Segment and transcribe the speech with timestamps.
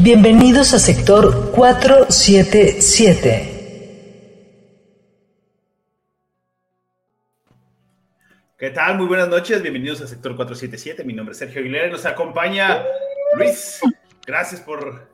[0.00, 3.54] Bienvenidos a sector 477.
[8.56, 8.96] ¿Qué tal?
[8.96, 11.02] Muy buenas noches, bienvenidos a sector 477.
[11.02, 12.84] Mi nombre es Sergio Aguilera y nos acompaña
[13.34, 13.80] Luis.
[14.24, 15.08] Gracias por,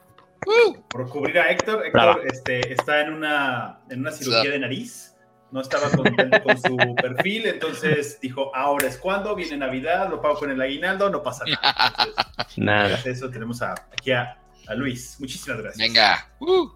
[0.90, 1.86] por cubrir a Héctor.
[1.86, 5.12] Héctor este, está en una, en una cirugía de nariz
[5.50, 10.40] no estaba contento con su perfil, entonces dijo, ahora es cuando, viene Navidad, lo pago
[10.40, 11.94] con el aguinaldo, no pasa nada.
[12.00, 12.88] Entonces, Nada.
[12.88, 14.36] Gracias a eso tenemos a, aquí a,
[14.68, 15.16] a Luis.
[15.20, 15.86] Muchísimas gracias.
[15.88, 16.28] Venga.
[16.40, 16.68] Uh.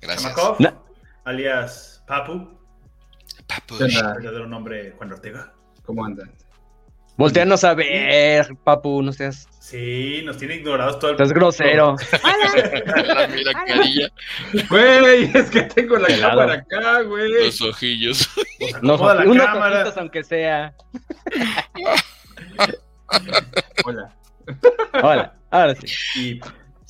[0.00, 0.34] Gracias.
[0.34, 0.56] Chamakov,
[1.24, 2.58] alias Papu,
[3.46, 3.76] Papu.
[3.78, 5.52] verdadero nombre Juan Ortega.
[5.84, 6.30] ¿Cómo andan?
[7.16, 11.94] Volteanos a ver, papu, no seas, Sí, nos tiene ignorados todo el estás grosero.
[13.34, 14.08] Mira, carilla,
[14.70, 16.38] Güey, es que tengo la Pelado.
[16.40, 17.44] cámara acá, güey.
[17.44, 18.30] los ojillos.
[18.58, 19.76] Pues No, acomoda la unos cámara.
[19.82, 20.74] ojitos aunque sea.
[23.84, 24.16] Hola.
[25.02, 25.86] Hola, ahora sí.
[26.20, 26.40] Y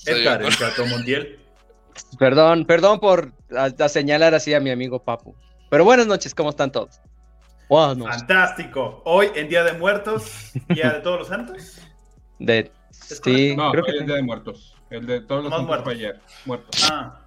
[0.07, 1.37] Edgar, el gato mundial.
[2.19, 5.35] Perdón, perdón por a- a señalar así a mi amigo Papu.
[5.69, 7.01] Pero buenas noches, ¿cómo están todos?
[7.69, 8.17] Buenas noches.
[8.19, 9.03] Fantástico.
[9.05, 11.79] Hoy en Día de Muertos, Día de Todos los Santos.
[12.39, 14.75] De, sí, No, creo hoy que el día de muertos.
[14.89, 15.95] El de todos los santos fue muertos.
[15.95, 16.21] ayer.
[16.47, 16.89] Muertos.
[16.91, 17.21] Ah,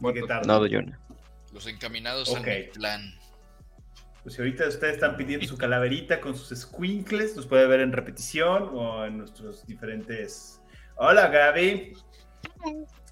[0.00, 0.22] Muertos.
[0.22, 0.46] qué tarde.
[0.48, 0.98] no doy una.
[1.52, 2.48] Los encaminados Ok.
[2.48, 3.14] al plan.
[4.22, 7.92] Pues si ahorita ustedes están pidiendo su calaverita con sus squinkles, los puede ver en
[7.92, 10.59] repetición o en nuestros diferentes.
[11.02, 11.94] Hola Gaby.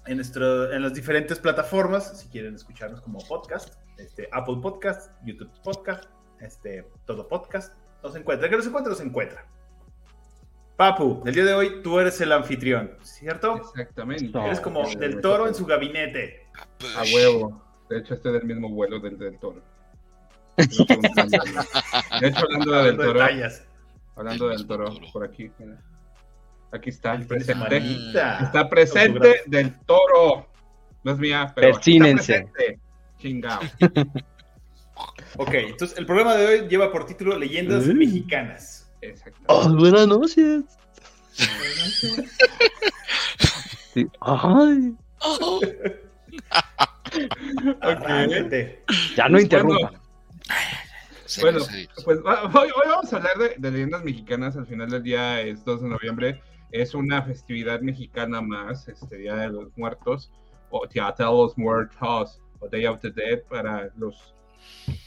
[0.05, 5.49] En, nuestro, en las diferentes plataformas, si quieren escucharnos como podcast, este, Apple Podcast, YouTube
[5.63, 6.05] Podcast,
[6.39, 7.73] este, todo podcast,
[8.03, 8.45] nos encuentra.
[8.45, 9.43] El que nos encuentra, nos encuentra.
[10.77, 13.55] Papu, el día de hoy tú eres el anfitrión, ¿cierto?
[13.55, 14.37] Exactamente.
[14.37, 16.45] Eres como del toro en su gabinete.
[16.95, 17.59] A huevo.
[17.89, 19.63] De hecho, estoy del mismo vuelo del del toro.
[20.59, 22.19] No.
[22.19, 23.21] De hecho, hablando del Hablando toro,
[24.15, 24.91] hablando Del toro.
[25.11, 25.51] por aquí.
[25.57, 25.81] mira.
[26.71, 27.77] Aquí está, su presente.
[28.41, 30.47] Está presente del toro.
[31.03, 31.73] No es mía, pero.
[31.73, 32.47] Persínense.
[32.53, 32.79] presente.
[33.19, 33.59] Chingao.
[35.37, 37.93] Ok, entonces el programa de hoy lleva por título Leyendas Mm.
[37.97, 38.91] Mexicanas.
[39.01, 39.39] Exacto.
[39.47, 40.63] Oh, buenas noches.
[43.93, 44.07] Sí.
[44.19, 45.61] Ay, Oh,
[47.81, 48.83] Arráncate.
[49.15, 49.93] ya no interrumpan.
[51.25, 51.87] sí, Bueno, sí.
[52.03, 54.57] pues hoy, hoy vamos a hablar de, de leyendas mexicanas.
[54.57, 56.41] Al final del día es 2 de noviembre.
[56.71, 60.31] Es una festividad mexicana más, este Día de los Muertos,
[60.69, 64.35] o Día de los Muertos, o Day of the Dead para los,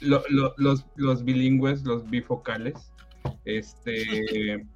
[0.00, 2.92] lo- lo- los, los bilingües, los bifocales.
[3.44, 4.66] Este,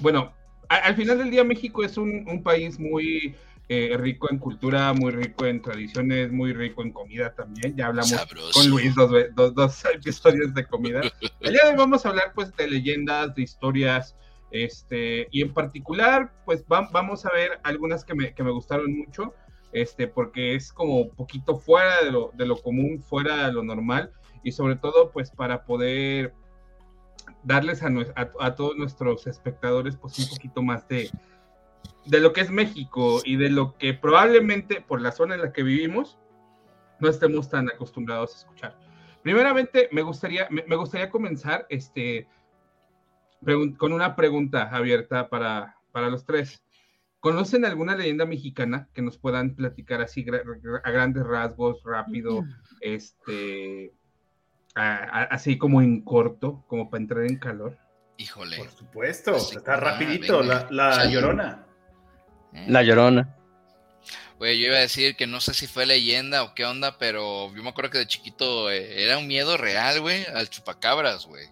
[0.00, 0.32] bueno,
[0.68, 3.34] a- al final del día México es un, un país muy
[3.68, 7.76] eh, rico en cultura, muy rico en tradiciones, muy rico en comida también.
[7.76, 8.52] Ya hablamos Sabroso.
[8.52, 11.02] con Luis dos, dos, dos episodios de comida.
[11.40, 14.16] El día de hoy vamos a hablar pues de leyendas, de historias,
[14.50, 18.96] este, y en particular pues va- vamos a ver algunas que me, que me gustaron
[18.96, 19.34] mucho,
[19.72, 23.62] este, porque es como un poquito fuera de lo, de lo común, fuera de lo
[23.62, 24.12] normal,
[24.42, 26.34] y sobre todo pues para poder
[27.42, 27.88] darles a,
[28.40, 31.10] a, todos nuestros espectadores pues un poquito más de,
[32.06, 35.52] de lo que es México y de lo que probablemente por la zona en la
[35.52, 36.18] que vivimos
[36.98, 38.78] no estemos tan acostumbrados a escuchar.
[39.22, 42.26] Primeramente, me gustaría, me, gustaría comenzar este,
[43.78, 46.62] con una pregunta abierta para, para los tres.
[47.20, 50.24] ¿Conocen alguna leyenda mexicana que nos puedan platicar así
[50.84, 52.44] a grandes rasgos, rápido,
[52.80, 53.92] este,
[54.74, 57.76] a- a- así como en corto, como para entrar en calor?
[58.16, 58.56] Híjole.
[58.58, 60.66] Por supuesto, Así está rapidito, ah, venga.
[60.70, 61.66] la, la llorona.
[62.52, 62.66] ¿eh?
[62.68, 63.36] La llorona.
[64.38, 67.54] Güey, yo iba a decir que no sé si fue leyenda o qué onda, pero
[67.54, 71.46] yo me acuerdo que de chiquito eh, era un miedo real, güey, al chupacabras, güey.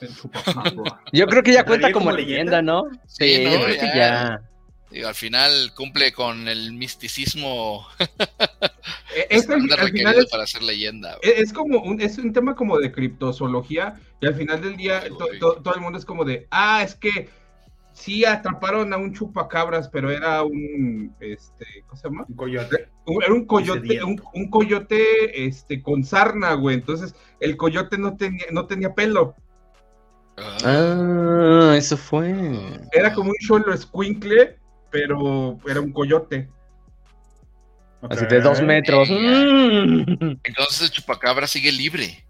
[1.12, 2.84] Yo creo que ya cuenta ¿Entraría como, como leyenda, ¿no?
[3.06, 3.50] Sí, Sí, ¿no?
[3.52, 3.94] yo creo que Ya.
[3.96, 4.42] ya.
[4.90, 8.06] Digo, al final cumple con el misticismo Eh,
[9.30, 12.18] es, al, estándar al final requerido es, para hacer leyenda, es- es como un, es
[12.18, 15.38] un tema como de criptozoología y al final del día Ay, to- güey.
[15.40, 17.28] to- todo el mundo es como de, ah, es que
[17.92, 22.24] sí atraparon a un chupacabras, pero era un, este, ¿cómo se llama?
[22.28, 22.88] Un coyote.
[23.06, 26.76] Un- era un coyote, un, un coyote, este, con sarna, güey.
[26.76, 29.34] Entonces, el coyote no tenía, no tenía pelo.
[30.38, 32.34] Ah, Ah, eso fue.
[32.92, 34.58] Era como un cholo escuincle,
[34.90, 36.48] pero era un coyote.
[38.08, 39.08] Así de dos metros.
[39.10, 40.36] Mm.
[40.44, 42.22] Entonces el chupacabra sigue libre.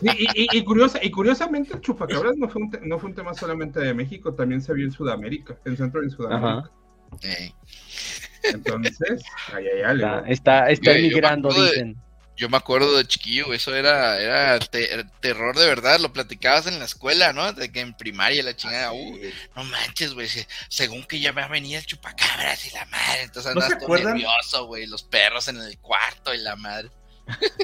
[0.00, 3.10] Sí, y, y- y curiosa, y curiosamente el chupacabras no fue, un te- no fue
[3.10, 6.70] un tema solamente de México, también se vio en Sudamérica, en Centro y en Sudamérica.
[8.42, 9.22] Entonces,
[9.52, 11.96] ay, ay, ay, Está, luego- está, está Yo- yo me emigrando, de- dicen.
[12.38, 16.78] Yo me acuerdo de chiquillo, eso era, era te- terror de verdad, lo platicabas en
[16.78, 17.52] la escuela, ¿no?
[17.52, 19.18] De que en primaria la chingada, uh,
[19.56, 23.22] no manches, güey, se- según que ya va a venir el chupacabras y la madre,
[23.24, 24.14] entonces ¿No andas todo acuerdan?
[24.14, 26.88] nervioso, güey, los perros en el cuarto y la madre.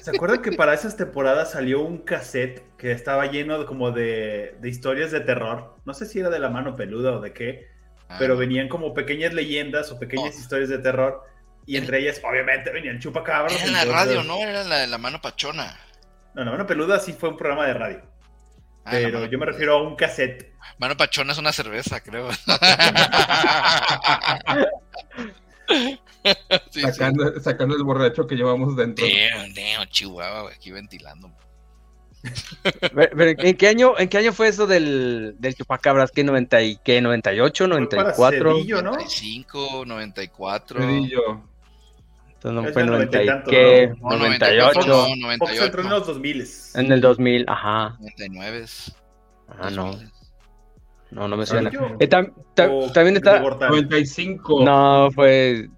[0.02, 4.56] ¿Se acuerdan que para esas temporadas salió un cassette que estaba lleno de, como de,
[4.60, 5.76] de historias de terror?
[5.86, 7.68] No sé si era de la mano peluda o de qué,
[8.06, 8.40] Ah, pero no.
[8.40, 10.38] venían como pequeñas leyendas o pequeñas Oh.
[10.38, 11.22] historias de terror.
[11.66, 13.52] Y entre ellas, obviamente, venían chupacabras.
[13.54, 14.38] Era en la radio, ¿no?
[14.38, 15.78] Era la de la mano pachona.
[16.34, 18.02] No, la mano peluda sí fue un programa de radio.
[18.84, 20.52] Ah, pero yo me refiero a un cassette.
[20.78, 22.28] Mano pachona es una cerveza, creo.
[25.66, 25.98] Sí,
[26.70, 26.80] sí.
[26.80, 29.06] sacando, sacando el borracho que llevamos dentro.
[29.06, 31.30] Damn, damn, Chihuahua, aquí ventilando.
[32.80, 36.10] Pero, pero, ¿en qué año, en qué año fue eso del, del chupacabras?
[36.10, 38.54] ¿Qué 90 y qué 98, Fue para 94?
[38.54, 38.92] Cedillo, ¿no?
[38.92, 40.80] 95, 94.
[40.80, 41.42] Cedillo.
[42.44, 44.10] Entonces no fue del 90 y 90 y tanto, qué, ¿no?
[44.10, 44.80] No, 98.
[44.86, 45.82] No, Fox entró 98.
[45.82, 46.44] en los 2000.
[46.74, 47.96] En el 2000, ajá.
[48.00, 48.64] 99.
[49.48, 50.10] Ah, no, 2000.
[51.12, 51.70] no, no me suena.
[51.70, 51.96] Cedillo.
[52.00, 53.32] Eh, tam- ta- O también está.
[53.36, 53.70] Gregor Tal.
[53.70, 54.62] 95.
[54.64, 55.70] No, fue.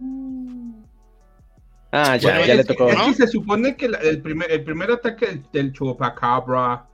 [1.92, 2.90] Ah, ya, Bueno, ya le es que- tocó.
[2.90, 6.84] Es que se supone que la- el, primer, el primer ataque del, del chupacabra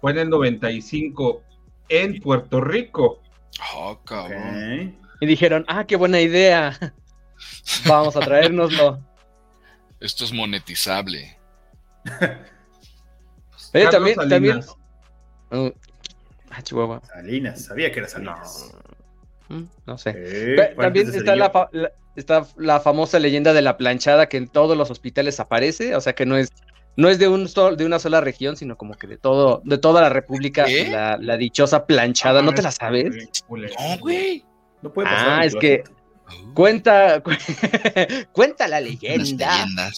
[0.00, 1.42] fue en el 95
[1.88, 3.20] en Puerto Rico.
[3.74, 4.94] Oh, cabrón.
[4.94, 5.20] Ok.
[5.20, 6.78] Y dijeron, ah, qué buena idea.
[7.86, 9.00] Vamos a traérnoslo.
[10.00, 11.38] Esto es monetizable.
[13.74, 14.62] Oye, Carlos también, también.
[14.62, 14.76] Salinas.
[15.50, 15.70] Uh,
[16.50, 17.02] ah, Chihuahua.
[17.06, 18.72] Salinas, sabía que era Salinas.
[19.48, 20.14] Mm, No sé.
[20.16, 24.48] Eh, También está la, fa- la- está la famosa leyenda de la planchada que en
[24.48, 26.48] todos los hospitales aparece, o sea que no es
[26.98, 29.76] no es de un sol- de una sola región, sino como que de todo de
[29.76, 33.14] toda la república la, la dichosa planchada, ¿no te la sabes?
[33.50, 34.44] No, güey.
[34.82, 35.40] No puede pasar.
[35.40, 35.84] Ah, es que.
[36.54, 37.22] Cuenta
[38.32, 39.90] cuenta la leyenda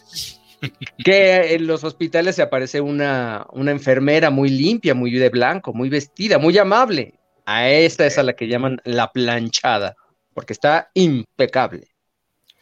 [1.05, 5.89] que en los hospitales se aparece una una enfermera muy limpia, muy de blanco, muy
[5.89, 7.15] vestida, muy amable.
[7.47, 9.95] A esta es a la que llaman la planchada,
[10.35, 11.89] porque está impecable.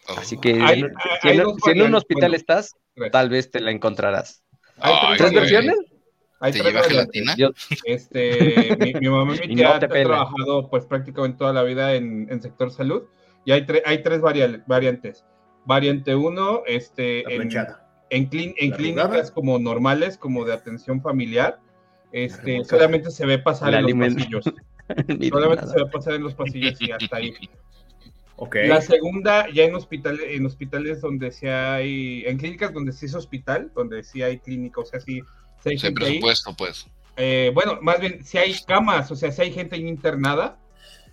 [0.08, 0.14] Oh.
[0.19, 2.36] Así que Hay- en- hay- si, hay en, dos si en un hospital bueno.
[2.36, 3.10] estás, Tres.
[3.10, 4.42] tal vez te la encontrarás.
[4.78, 5.40] Hay Ay, ¿Tres güey.
[5.40, 5.76] versiones?
[6.38, 7.34] Hay ¿Te lleva gelatina?
[7.36, 7.50] Yo-
[7.84, 10.04] Este, mi, mi mamá y mi no tía te pela.
[10.04, 13.04] trabajado pues prácticamente toda la vida en, en sector salud
[13.46, 15.25] y hay, tre- hay tres varia- variantes.
[15.64, 17.43] Variante uno, este, La en,
[18.10, 21.58] en, clin- en La clínicas como normales, como de atención familiar,
[22.12, 24.44] este, solamente se ve pasar La en los pasillos.
[25.31, 25.72] Solamente nada.
[25.72, 27.32] se ve pasar en los pasillos y hasta ahí.
[28.37, 28.56] Ok.
[28.66, 33.14] La segunda, ya en hospitales, en hospitales donde sí hay, en clínicas donde sí es
[33.14, 35.22] hospital, donde sí hay clínica, o sea, sí,
[35.62, 36.10] sí hay Ese gente ahí.
[36.10, 36.87] presupuesto, pues.
[37.16, 40.58] Eh, bueno, más bien, si hay camas, o sea, si hay gente internada,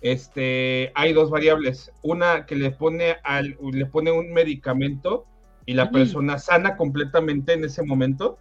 [0.04, 1.90] este, hay dos variables.
[2.02, 5.24] Una que le pone, al, le pone un medicamento
[5.66, 8.38] y la persona sana completamente en ese momento,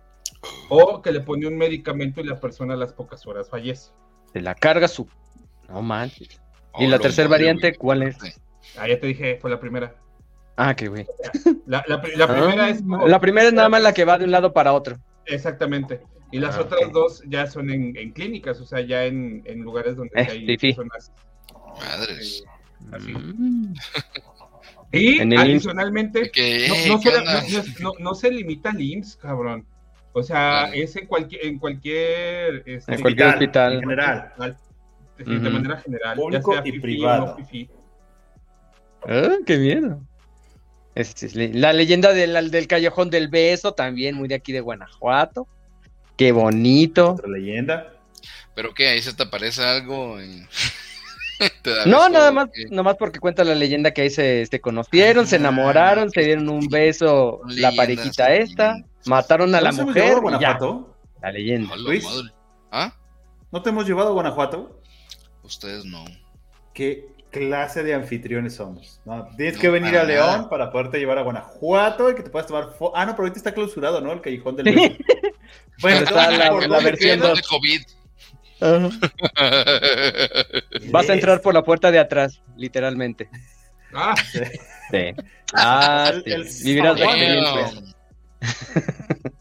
[0.69, 3.91] o que le pone un medicamento y la persona a las pocas horas fallece.
[4.33, 5.07] Se la carga su.
[5.69, 6.29] No manches.
[6.79, 8.17] ¿Y Oh, la lo tercera variante cuál es?
[8.77, 9.95] Ah, ya te dije, fue la primera.
[10.57, 11.05] Ah, qué güey.
[11.65, 12.83] La, la la primera Ah, es...
[13.07, 14.97] La primera es nada más la que va de un lado para otro.
[15.25, 16.01] Exactamente.
[16.31, 19.61] Y las Ah, otras dos ya son en, en clínicas, o sea, ya en, en
[19.61, 21.11] lugares donde Eh, hay personas.
[21.79, 22.43] Madres.
[22.91, 23.11] Así.
[23.13, 23.73] Mm.
[24.95, 27.43] Y En el adicionalmente, ¿Qué, no, no ¿qué se, onda?
[27.49, 29.65] no- no- no se limita al IMSS, cabrón.
[30.11, 33.73] O sea, es en cualquier, en cualquier, este, En cualquier hospital.
[33.73, 34.33] En general.
[34.37, 34.55] es
[35.25, 37.25] decir, de manera general, Público ya sea y fifí o privado.
[37.25, 37.69] no fifí.
[39.07, 39.99] Ah, qué miedo.
[40.93, 44.61] Este es le- la leyenda del, del callejón del beso, también muy de aquí de
[44.61, 45.47] Guanajuato.
[46.15, 47.13] Qué bonito.
[47.13, 47.93] Otra leyenda.
[48.53, 48.89] ¿Pero qué?
[48.89, 50.21] ¿Ahí se te aparece algo?
[50.21, 50.47] y- ¿Te da
[51.85, 55.35] No, nada más, nada más porque cuenta la leyenda que ahí se, se conocieron, se
[55.35, 58.75] Ah, enamoraron, se dieron un beso, la parejita son esta,
[59.05, 60.95] mataron a la ¿No nos hemos mujer llevado a ya, Guanajuato?
[61.21, 61.75] la leyenda.
[61.77, 62.05] Luis.
[62.71, 62.93] ¿Ah?
[63.51, 64.79] ¿No te hemos llevado a Guanajuato?
[65.43, 66.03] Ustedes no.
[66.73, 69.01] ¿Qué clase de anfitriones somos?
[69.05, 70.49] No, tienes No, que venir a León nada.
[70.49, 73.53] para poderte llevar a Guanajuato y que te puedas tomar Ah, no, pero ahorita está
[73.53, 74.11] clausurado, ¿no?
[74.11, 74.95] El callejón del beso.
[75.81, 77.81] Pero está la- versión de COVID.
[80.91, 83.29] Vas a entrar por la puerta de atrás, literalmente.
[83.93, 84.15] Ah,
[84.91, 85.13] Sí.
[85.55, 86.61] Ah, El- sí.
[86.61, 87.21] el Vivirás la zaguán.
[87.21, 87.95] experiencia.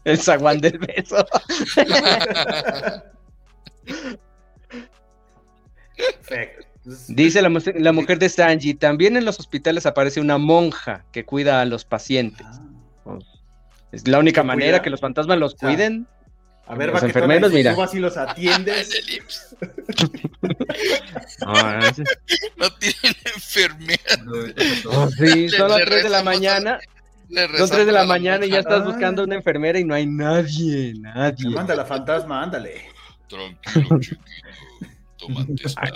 [0.05, 1.25] El zaguán del beso.
[5.97, 6.67] Perfecto.
[7.07, 11.61] Dice la, la, mujer de Sanji, también en los hospitales aparece una monja que cuida
[11.61, 12.45] a los pacientes.
[13.05, 13.19] Ah.
[13.93, 16.07] Es la única manera que los fantasmas los cuiden.
[16.65, 17.75] A ver, los enfermeros, mira.
[17.75, 19.57] Tú los atiendes.
[22.57, 24.15] no, tienen enfermera.
[25.17, 26.79] sí, son las 3 de la mañana.
[27.57, 30.93] Son 3 de la, mañana y ya estás buscando una enfermera y no hay nadie,
[30.99, 31.49] nadie.
[31.49, 32.85] Manda la fantasma, ándale.
[33.27, 34.21] Tranquilo, chiquito.
[35.17, 35.91] Tómate esta.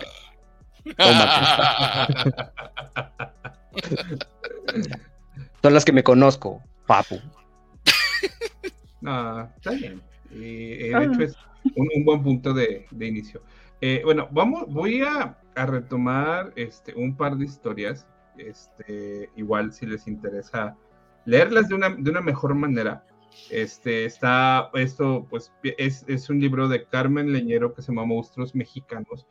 [5.61, 7.21] Son las que me conozco, papu.
[9.01, 10.01] No, está bien.
[10.39, 11.35] Eh, de hecho, es
[11.75, 13.41] un, buen punto de, inicio.
[13.81, 18.07] Eh, bueno, vamos, voy a, retomar este, un par de historias.
[18.37, 20.77] Este, igual si les interesa
[21.25, 23.03] leerlas de una, de una mejor manera.
[23.49, 28.55] Este, está, esto, pues, es, es, un libro de Carmen Leñero que se llama Monstruos
[28.55, 29.27] Mexicanos.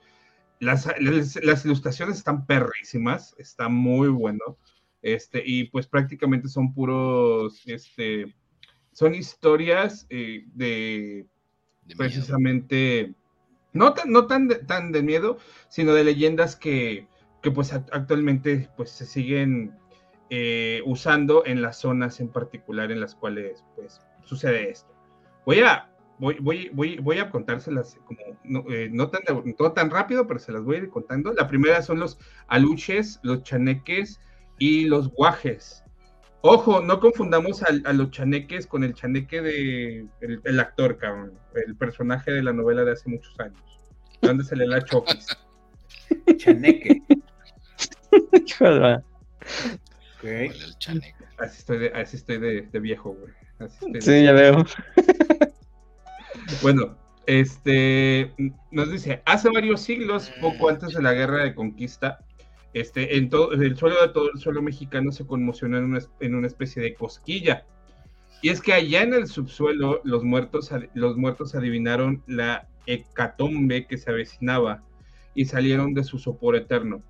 [0.58, 4.58] Las, las, ilustraciones están perrísimas, está muy bueno.
[5.02, 8.34] Este, y pues prácticamente son puros, este,
[8.96, 11.26] son historias eh, de,
[11.98, 13.12] precisamente,
[13.74, 15.36] no tan, no tan, de, tan de miedo,
[15.68, 17.06] sino de leyendas que,
[17.42, 19.76] que pues actualmente pues se siguen
[20.30, 24.90] eh, usando en las zonas en particular en las cuales pues sucede esto.
[25.44, 29.20] Voy a, voy, voy, voy, voy a contárselas como, no, eh, no, tan,
[29.58, 31.34] no tan rápido, pero se las voy a ir contando.
[31.34, 34.22] La primera son los aluches, los chaneques
[34.58, 35.84] y los guajes.
[36.42, 41.32] Ojo, no confundamos a, los chaneques con el chaneque de el, actor, cabrón,
[41.66, 43.60] el personaje de la novela de hace muchos años.
[44.22, 45.26] ¿Dónde se le da chokis?
[46.36, 47.02] chaneque.
[50.18, 50.48] okay.
[50.48, 51.14] El chaneque.
[51.38, 53.32] Así estoy de, así estoy de, viejo, güey.
[54.00, 54.64] sí, ya veo.
[56.62, 58.32] bueno, este
[58.70, 62.20] nos dice, hace varios siglos, poco antes de la guerra de conquista,
[62.80, 63.30] este, el
[63.76, 67.64] suelo de todo el suelo mexicano se conmocionó en una, especie de cosquilla.
[68.42, 73.96] Y es que allá en el subsuelo los muertos, los muertos adivinaron la hecatombe que
[73.96, 74.82] se avecinaba
[75.34, 77.02] y salieron de su sopor eterno.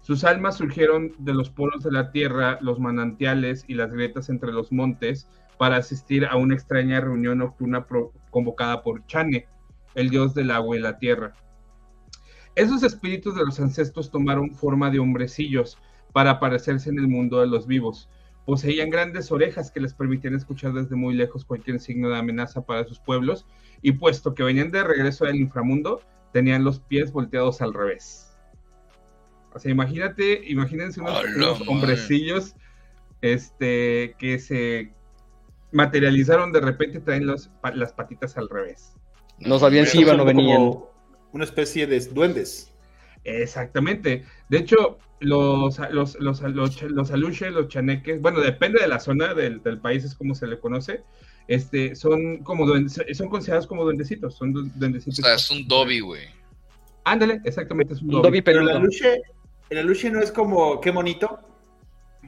[0.00, 4.52] Sus almas surgieron de los poros de la tierra, los manantiales y las grietas entre
[4.52, 7.86] los montes para asistir a una extraña reunión nocturna
[8.30, 9.46] convocada por Chane,
[9.94, 11.34] el dios del agua y la tierra.
[12.54, 15.78] Esos espíritus de los ancestros tomaron forma de hombrecillos
[16.12, 18.08] para aparecerse en el mundo de los vivos.
[18.44, 22.84] Poseían grandes orejas que les permitían escuchar desde muy lejos cualquier signo de amenaza para
[22.84, 23.46] sus pueblos,
[23.82, 26.00] y puesto que venían de regreso del inframundo,
[26.32, 28.36] tenían los pies volteados al revés.
[29.54, 32.54] O sea, imagínate, imagínense unos, hombrecillos
[33.20, 34.92] este, que se
[35.72, 38.94] materializaron de repente y traen las patitas al revés.
[39.38, 40.74] No sabían si iban o venían
[41.32, 42.70] una especie de duendes.
[43.24, 44.24] Exactamente.
[44.48, 49.34] De hecho, los, los, los, los, los aluches, los chaneques, bueno, depende de la zona
[49.34, 51.02] del, país, es como se le conoce,
[51.46, 55.18] este, son como duendes, son considerados como duendecitos, son duendecitos.
[55.18, 56.22] O sea, es un dobi, güey.
[57.04, 58.40] Ándale, exactamente, es un dobi.
[58.40, 59.20] pero el aluche,
[59.68, 61.38] el aluche no es como, qué bonito,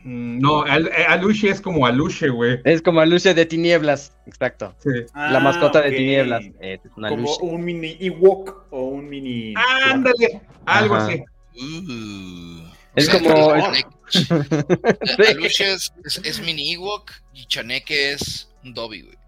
[0.04, 2.60] no, eh, Aluche es como Aluche, güey.
[2.64, 4.74] Es como Aluche de tinieblas, exacto.
[5.14, 6.44] la mascota de tinieblas.
[6.60, 9.54] Eh, como un mini Ewok o un mini.
[9.88, 11.22] ándale, algo así.
[12.96, 13.52] Es como.
[15.28, 15.92] Aluche es,
[16.24, 19.21] es, mini Ewok y Chaneque es un Dobby, güey.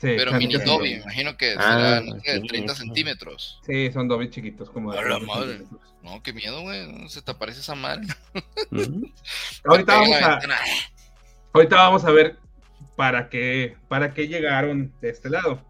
[0.00, 3.60] Pero mini Dobby, me imagino que ah, será 30 centímetros.
[3.66, 5.02] Sí, son Dobby chiquitos, como de.
[5.02, 5.62] la madre.
[6.02, 7.08] No, qué miedo, güey.
[7.08, 8.06] Se te aparece esa madre.
[9.64, 10.40] ahorita, vamos a,
[11.52, 12.38] ahorita vamos a ver
[12.96, 15.62] para qué, para qué llegaron de este lado.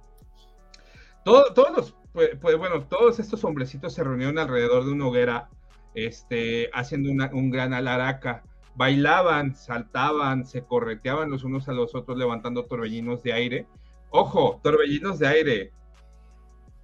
[1.24, 5.48] todos los, pues, pues, bueno, todos estos hombrecitos se reunieron alrededor de una hoguera,
[5.94, 8.42] este, haciendo un gran alaraca.
[8.74, 13.66] Bailaban, saltaban, se correteaban los unos a los otros, levantando torbellinos de aire.
[14.10, 15.72] Ojo, torbellinos de aire.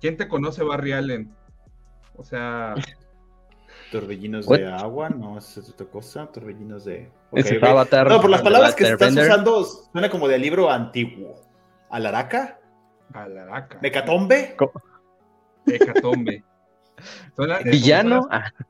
[0.00, 1.34] ¿Quién te conoce, Barry Allen?
[2.16, 2.74] O sea,
[3.94, 7.12] Torbellinos de agua, no, es otra cosa, torbellinos de...
[7.62, 11.40] Avatar, no, por las palabras que estás usando, suena como de libro antiguo.
[11.90, 12.58] ¿Alaraca?
[13.12, 13.78] Alaraca.
[13.80, 14.56] ¿Mecatombe?
[15.64, 16.42] Mecatombe.
[17.64, 18.26] ¿Villano?
[18.30, 18.50] Ah.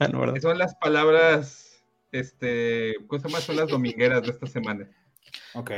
[0.00, 0.08] Ah,
[0.42, 4.88] son las palabras, este, cosa más son las domingueras de esta semana.
[5.54, 5.70] Ok.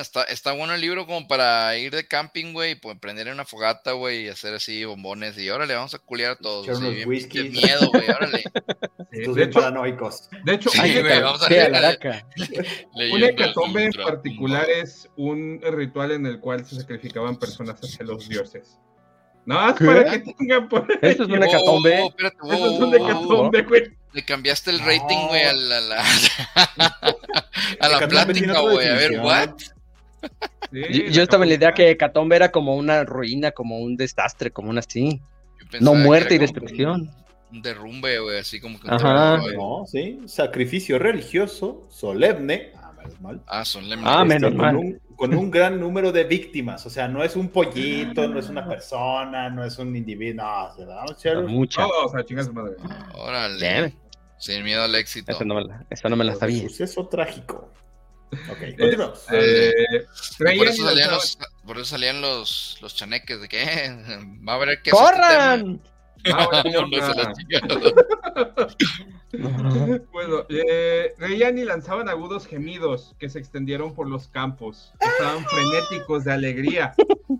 [0.00, 3.44] está, está bueno el libro como para ir de camping, güey, pues prender en una
[3.44, 5.36] fogata, güey, y hacer así bombones.
[5.38, 6.66] Y órale, vamos a culiar a todos.
[6.66, 8.44] Sí, bien, miedo, güey, órale.
[9.10, 10.28] de hecho, paranoicos.
[10.44, 11.72] De hecho, sí, güey, vamos a leer.
[13.12, 18.28] Un hecatombe en particular es un ritual en el cual se sacrificaban personas hacia los
[18.28, 18.78] dioses.
[19.44, 20.98] No, es para que tengan por ahí.
[21.02, 22.00] Esto es una Oh, hecatombe.
[22.02, 24.01] oh, espérate, Eso es oh, un hecatombe, güey.
[24.12, 25.28] Le cambiaste el rating, No.
[25.28, 26.04] güey, a la, la-
[27.80, 28.88] a la plática, güey.
[28.88, 29.20] A ver.
[29.20, 29.50] ¿what?
[30.72, 33.96] Sí, Yo, yo estaba en la idea que Hecatombe era como una ruina, como un
[33.96, 35.20] desastre, como una así.
[35.80, 37.10] No muerte y destrucción.
[37.50, 38.88] Un derrumbe, güey, así como que.
[38.90, 39.38] Ajá.
[39.54, 40.20] No, sí.
[40.26, 42.72] Sacrificio religioso, solemne.
[42.76, 43.40] Ah, menos mal.
[43.46, 44.06] Ah, son lemnes.
[44.08, 44.76] Ah, Este, menos con mal.
[44.76, 46.84] Un, con un gran número de víctimas.
[46.86, 50.44] O sea, no es un pollito, no es una persona, no es un individuo.
[50.44, 50.74] No,
[51.18, 51.82] se da un Mucha.
[51.82, 52.76] Todos a chingar su madre.
[53.14, 53.94] Órale.
[54.42, 55.30] Sin miedo al éxito.
[55.30, 56.62] Eso no me la, eso no me la sabía.
[56.68, 57.70] Suceso trágico.
[58.50, 59.24] Ok, continuamos.
[59.30, 59.72] Eh,
[60.36, 63.96] por eso salían los, por eso salían los, los chaneques de que eh,
[64.48, 65.80] va a haber que hacer este ¡Corran!
[66.24, 66.80] Ah, bueno, tema.
[66.82, 67.32] No, no se la ah.
[67.32, 68.76] chingada.
[70.12, 74.92] Bueno, eh, reían y lanzaban agudos gemidos que se extendieron por los campos.
[75.00, 76.94] Estaban frenéticos de alegría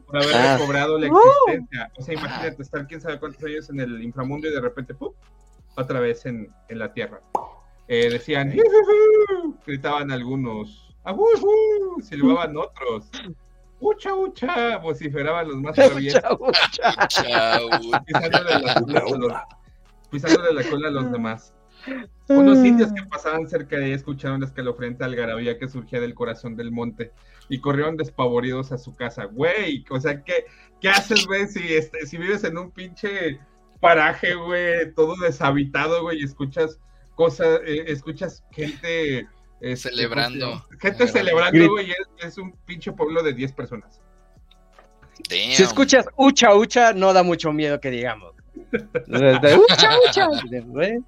[0.06, 0.56] por haber Ah.
[0.56, 1.92] recobrado la existencia.
[1.96, 5.12] O sea, imagínate estar quién sabe cuántos años en el inframundo y de repente, ¡pum!
[5.76, 7.20] Otra vez en, en la tierra.
[7.88, 8.54] Eh, decían,
[9.66, 13.10] gritaban algunos, "Ajujú", silbaban otros,
[13.80, 14.78] ¡Ucha, ucha!
[14.78, 16.22] vociferaban los más traviesos.
[18.06, 19.32] Pisándole la cola a los,
[20.10, 21.54] pisándole la cola a los demás.
[22.28, 26.54] Unos indios que pasaban cerca de ella escucharon la escalofriante algarabía que surgía del corazón
[26.54, 27.10] del monte
[27.48, 29.24] y corrieron despavoridos a su casa.
[29.24, 30.46] Güey, o sea, ¿qué,
[30.80, 33.40] qué haces, güey, si, este, si vives en un pinche
[33.82, 36.78] paraje, güey, todo deshabitado, güey, y escuchas
[37.16, 39.26] cosas, eh, escuchas gente...
[39.60, 40.64] este, Celebrando.
[40.80, 41.58] Gente Celebrando.
[41.58, 44.00] celebrando, güey, es, es un pinche pueblo de 10 personas.
[45.28, 45.52] Damn.
[45.52, 48.32] Si escuchas ucha ucha, no da mucho miedo que digamos.
[48.72, 50.28] Ucha ucha.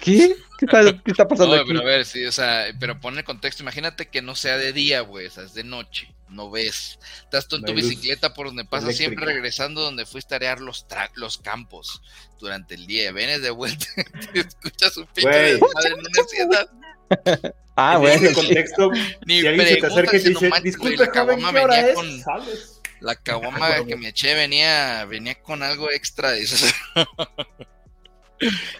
[0.00, 0.36] ¿Qué?
[0.58, 1.70] ¿Qué está, qué está pasando No, aquí?
[1.72, 3.62] pero a ver, sí, o sea, pero pon el contexto.
[3.62, 6.98] Imagínate que no sea de día, güey, o sea, es de noche, no ves.
[7.22, 9.08] Estás tú en No tu luz bicicleta por donde pasas, eléctrica.
[9.10, 12.02] siempre regresando donde fuiste a arear los, tra- los campos
[12.38, 13.12] durante el día.
[13.12, 13.86] Vienes de vuelta,
[14.34, 15.52] y escuchas un pinche Güey.
[15.52, 17.52] desmadre en una ciudad.
[17.76, 18.26] Ah, En bueno.
[18.26, 18.90] ese contexto,
[19.26, 20.50] Ni si alguien se te acerca y te dice,
[20.98, 21.94] la caguama ¿qué hora venía es?
[21.94, 22.80] con- ¿Sabes?
[23.00, 26.32] La caguama Ah, que me eché venía, venía con algo extra.
[26.32, 26.74] dices.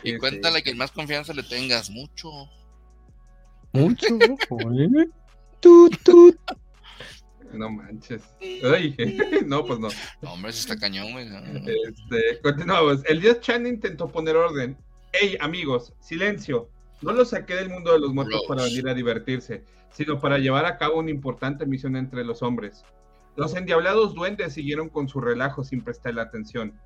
[0.02, 2.30] y Sí, cuéntale que más confianza le tengas, mucho.
[3.72, 4.18] Mucho.
[4.50, 5.08] joder.
[5.60, 6.38] Tut, tut.
[7.52, 8.22] No manches.
[8.40, 8.96] Ay,
[9.46, 9.88] no, pues no.
[10.22, 11.28] No, hombre, se está cañón, güey.
[11.88, 13.02] Este, continuamos.
[13.06, 14.76] El dios Chan intentó poner orden.
[15.12, 16.68] Hey, amigos, silencio.
[17.02, 20.66] No los saqué del mundo de los muertos para venir a divertirse, sino para llevar
[20.66, 22.84] a cabo una importante misión entre los hombres.
[23.36, 26.78] Los endiablados duendes siguieron con su relajo sin prestarle atención.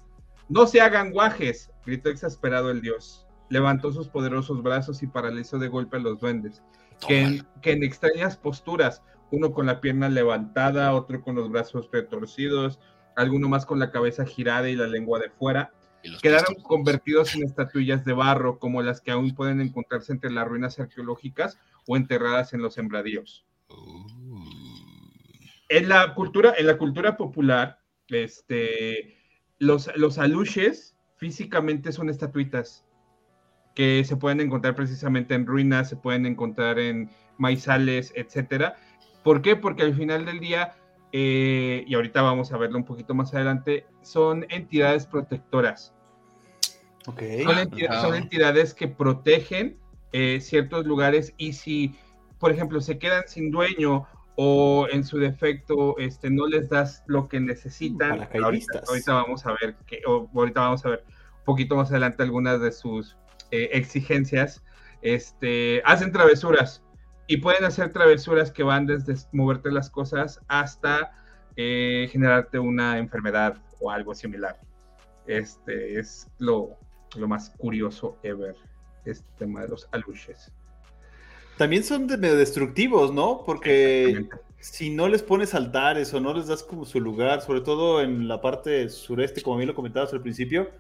[0.49, 3.27] No se hagan guajes, gritó exasperado el dios.
[3.49, 6.63] Levantó sus poderosos brazos y paralizó de golpe a los duendes,
[7.07, 9.03] que en, que en extrañas posturas,
[9.35, 12.81] uno con la pierna levantada, otro con los brazos retorcidos,
[13.17, 15.73] alguno más con la cabeza girada y la lengua de fuera,
[16.21, 20.79] quedaron convertidos en estatuillas de barro, como las que aún pueden encontrarse entre las ruinas
[20.79, 23.47] arqueológicas o enterradas en los sembradíos.
[23.69, 24.07] Uh.
[25.69, 29.17] En la cultura, en la cultura popular, este,
[29.59, 32.85] los, los aluches físicamente son estatuitas
[33.75, 38.77] que se pueden encontrar precisamente en ruinas, se pueden encontrar en maizales, etcétera.
[39.25, 39.57] ¿Por qué?
[39.57, 40.77] Porque al final del día,
[41.11, 45.95] eh, y ahorita vamos a verlo un poquito más adelante, son entidades protectoras.
[47.05, 49.79] Son, entidades que protegen
[50.13, 51.95] eh, ciertos lugares y si,
[52.39, 54.07] por ejemplo, se quedan sin dueño
[54.37, 59.77] o en su defecto este, no les das lo que necesitan, ahorita vamos a ver
[59.87, 63.17] que, o ahorita vamos a ver un poquito más adelante algunas de sus
[63.51, 64.65] eh, exigencias,
[65.03, 66.84] este, hacen travesuras
[67.27, 71.13] y pueden hacer travesuras que van desde moverte las cosas hasta
[71.57, 74.61] eh, generarte una enfermedad o algo similar.
[75.27, 76.77] Este es lo,
[77.17, 78.55] lo más curioso ever,
[79.05, 80.53] este tema de los aluches.
[81.57, 83.43] También son de- medio destructivos, ¿no?
[83.47, 84.27] Porque
[84.59, 88.27] si no les pones altares o no les das como su lugar, sobre todo en
[88.29, 90.71] la parte sureste, como bien lo comentabas al principio,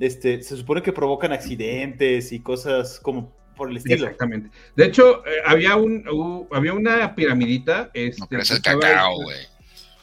[0.00, 4.04] este, se supone que provocan accidentes y cosas como por el estilo.
[4.06, 4.50] Exactamente.
[4.76, 8.80] De hecho, eh, había un había una piramidita este, No, pero es que el estaba
[8.80, 9.36] cacao, hecha- güey.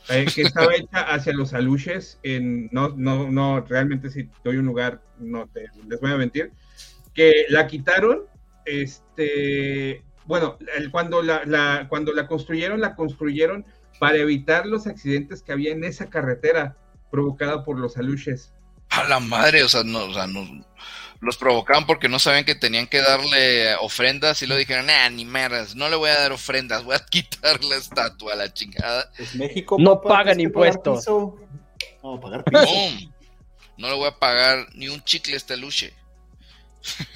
[0.09, 2.19] eh, que estaba hecha hacia los aluches.
[2.21, 6.51] En, no, no, no, realmente si doy un lugar, no te, les voy a mentir.
[7.15, 8.23] Que la quitaron,
[8.65, 13.65] este, bueno, el- cuando, la, la- cuando la construyeron, la construyeron
[13.99, 16.75] para evitar los accidentes que había en esa carretera
[17.11, 18.51] provocada por los aluches.
[18.89, 20.41] A la madre, o sea, no, o sea, no,
[21.21, 25.25] los provocaban porque no sabían que tenían que darle ofrendas y lo dijeron, nah, ni
[25.25, 29.12] meras, no le voy a dar ofrendas, voy a quitar la estatua a la chingada.
[29.17, 29.78] Es México.
[29.80, 30.99] No papá, pagan impuestos.
[30.99, 31.39] piso.
[32.04, 32.63] No, pagar piso.
[32.63, 33.12] ¡Pum!
[33.78, 35.93] No le voy a pagar ni un chicle a este luche.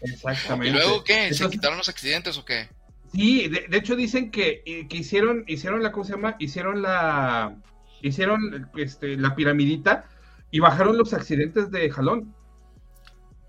[0.00, 0.68] Exactamente.
[0.68, 1.14] ¿Y luego qué?
[1.14, 2.68] ¿Se Entonces- quitaron los accidentes o qué?
[3.12, 6.36] Sí, de, de hecho dicen que, eh, que hicieron, hicieron la, ¿cómo se llama?
[6.38, 7.56] Hicieron la,
[8.02, 10.04] hicieron este, la piramidita
[10.52, 12.34] y bajaron los accidentes de jalón.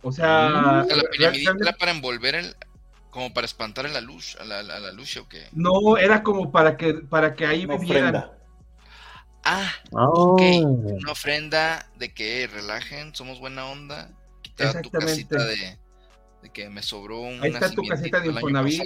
[0.04, 2.56] O sea, sea, la piramidita era para envolver el,
[3.12, 5.48] como para espantar a la luz, a la, a la luz o qué.
[5.52, 8.16] no, era como para que, para que ahí vivieran.
[8.16, 8.38] ofrenda.
[9.44, 10.34] Ah, Oh.
[10.34, 10.42] ok.
[10.64, 14.12] Una ofrenda de que relajen, somos buena onda.
[14.42, 15.78] Quita tu casita de,
[16.44, 18.84] de que me sobró un Ahí está tu casita de Infonavit.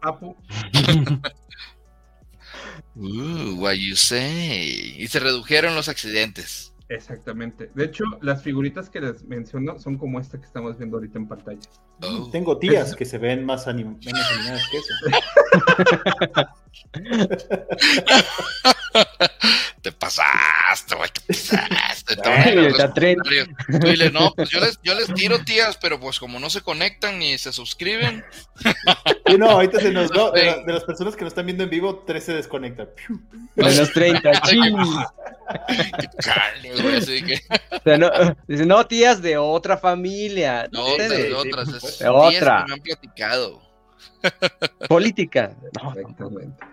[0.00, 0.36] Papu.
[2.96, 4.94] Uh, what you say.
[4.98, 6.72] Y se redujeron los accidentes.
[6.94, 7.70] Exactamente.
[7.74, 11.28] De hecho, las figuritas que les menciono son como esta que estamos viendo ahorita en
[11.28, 11.60] pantalla.
[12.02, 12.28] Oh.
[12.30, 14.94] Tengo tías que se ven más anim- menos animadas que eso.
[19.82, 22.16] Te pasaste, güey, te pasaste.
[23.68, 27.18] Dile, no, pues yo les, yo les tiro tías, pero pues como no se conectan
[27.18, 28.24] ni se suscriben,
[29.26, 31.64] Y no, ahorita se nos no, de, la- de las personas que nos están viendo
[31.64, 32.88] en vivo, tres se desconectan.
[33.56, 34.74] Menos 30, ching.
[35.46, 38.10] Que chale, güey, así que O sea, no,
[38.46, 40.68] dice, no, tías de otra familia.
[40.72, 42.62] no, otras, de otras, es De tías otra.
[42.64, 43.62] que me han platicado.
[44.88, 45.56] Política.
[45.82, 46.64] No, Exactamente.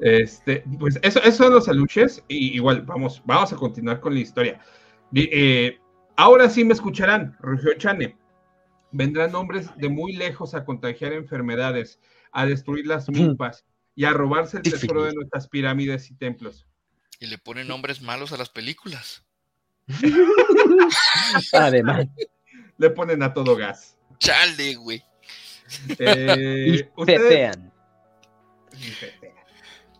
[0.00, 2.22] Este, pues eso, esos son los aluches.
[2.28, 4.60] Y igual, vamos, vamos a continuar con la historia.
[5.14, 5.78] Eh,
[6.16, 8.16] ahora sí me escucharán, rugió Chane.
[8.92, 11.98] Vendrán hombres de muy lejos a contagiar enfermedades,
[12.32, 13.64] a destruir las milpas
[13.96, 16.66] y a robarse el tesoro de nuestras pirámides y templos.
[17.20, 19.24] Y le ponen nombres malos a las películas.
[21.52, 22.06] Además.
[22.78, 23.96] Le ponen a todo gas.
[24.18, 25.02] Chale, güey.
[25.98, 27.72] Eh, Y ustedes, pepean.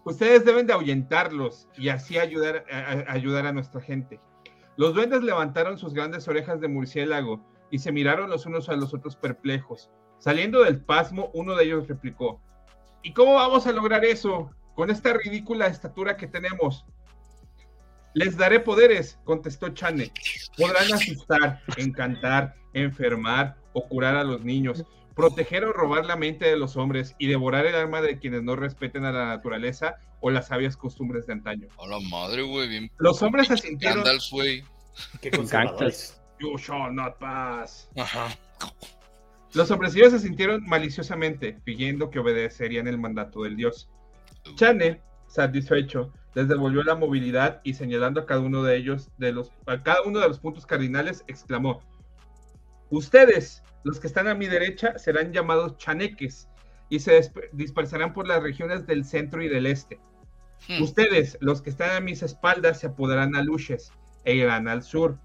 [0.05, 4.21] Ustedes deben de ahuyentarlos y así ayudar a, a- ayudar a nuestra gente.
[4.77, 8.93] Los duendes levantaron sus grandes orejas de murciélago y se miraron los unos a los
[8.93, 9.91] otros perplejos.
[10.19, 12.41] Saliendo del pasmo, uno de ellos replicó,
[13.03, 14.51] ¿Y cómo vamos a lograr eso?
[14.75, 16.85] Con esta ridícula estatura que tenemos.
[18.15, 20.13] Les daré poderes, contestó Chane.
[20.57, 26.57] Podrán asustar, encantar, enfermar o curar a los niños, proteger o robar la mente de
[26.57, 30.49] los hombres y devorar el alma de quienes no respeten a la naturaleza o las
[30.49, 31.69] sabias costumbres de antaño.
[31.79, 32.91] A la madre, güey, bien.
[32.99, 33.99] Los hombres asintieron.
[33.99, 34.63] Gandalf, güey.
[35.21, 35.31] Qué.
[36.41, 37.89] You shall not pass.
[37.97, 38.29] Ajá.
[39.53, 43.89] Los hombrecillos se sintieron maliciosamente, pidiendo que obedecerían el mandato del dios.
[44.57, 49.53] Chane, satisfecho, les devolvió la movilidad y señalando a cada uno de ellos, de los,
[49.67, 51.83] a cada uno de los puntos cardinales, exclamó:
[52.91, 56.49] Ustedes, los que están a mi derecha, serán llamados chaneques
[56.89, 59.99] y se dispersarán por las regiones del centro y del este.
[60.69, 60.83] Hmm.
[60.83, 63.93] Ustedes, los que están a mis espaldas, se apoderarán a luches
[64.25, 65.19] e irán al sur.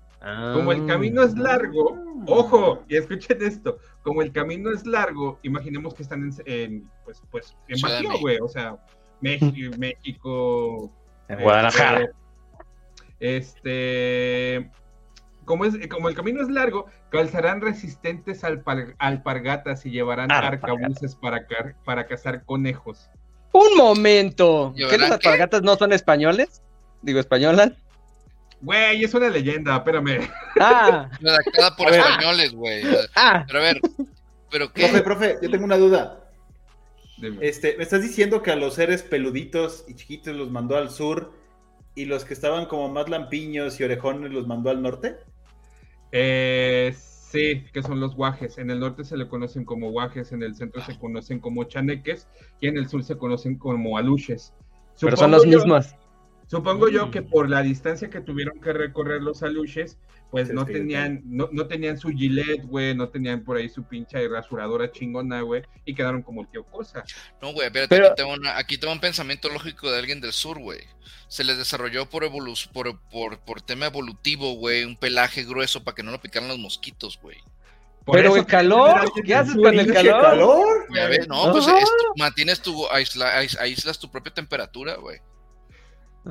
[0.54, 5.94] Como el camino es largo, ojo, y escuchen esto, como el camino es largo, imaginemos
[5.94, 8.20] que están en, en, pues, pues, en México.
[8.20, 8.78] güey, o sea,
[9.22, 10.92] México, México,
[11.28, 12.10] En Guadalajara.
[13.20, 14.70] Este,
[15.46, 21.46] como, es, como el camino es largo, calzarán resistentes alpar- alpargatas y llevarán arcabuces para,
[21.48, 23.10] car- para cazar conejos.
[23.52, 24.74] Un momento.
[24.76, 25.28] ¿Qué ¿Llevarán las qué?
[25.28, 26.62] alpargatas no son españoles?
[27.02, 27.72] Digo, españolas.
[28.62, 30.30] Güey, es una leyenda, espérame.
[30.60, 32.84] Ah, Redactada por españoles, güey.
[33.16, 33.44] ah.
[33.48, 33.82] Pero a ver,
[34.52, 35.02] ¿pero Profe, qué?
[35.02, 36.29] profe, yo tengo una duda.
[37.22, 37.38] Dime.
[37.48, 41.32] Este, me estás diciendo que a los seres peluditos y chiquitos los mandó al sur
[41.96, 45.18] y los que estaban como más lampiños y orejones los mandó al norte?
[46.12, 48.58] Eh, sí, que son los guajes.
[48.58, 52.28] En el norte se le conocen como guajes, en el centro se conocen como chaneques
[52.62, 54.54] y en el sur se conocen como aluches.
[55.00, 55.96] Pero son Supongo los yo- mismos.
[56.48, 57.12] Supongo yo Mm.
[57.12, 60.00] que por la distancia que tuvieron que recorrer los aluches,
[60.32, 64.28] pues no tenían, no, no tenían su gilet, güey, no tenían por ahí su pinche
[64.28, 67.04] rasuradora chingona, güey, y quedaron como el tío Cosa.
[67.42, 70.32] No, güey, espérate, Pero- aquí, tengo una- aquí tengo un pensamiento lógico de alguien del
[70.34, 70.82] sur, güey.
[71.28, 75.96] Se les desarrolló por, evolu por, por, por tema evolutivo, güey, un pelaje grueso para
[75.96, 77.38] que no lo picaran los mosquitos, güey.
[78.06, 80.22] Por Pero el calor, ¿qué haces con y el no- ¡Qué calor?
[80.22, 80.88] calor!
[80.96, 85.20] Ya ves, no, pues es mantienes tu, aisla- ais- aíslas tu propia temperatura, güey.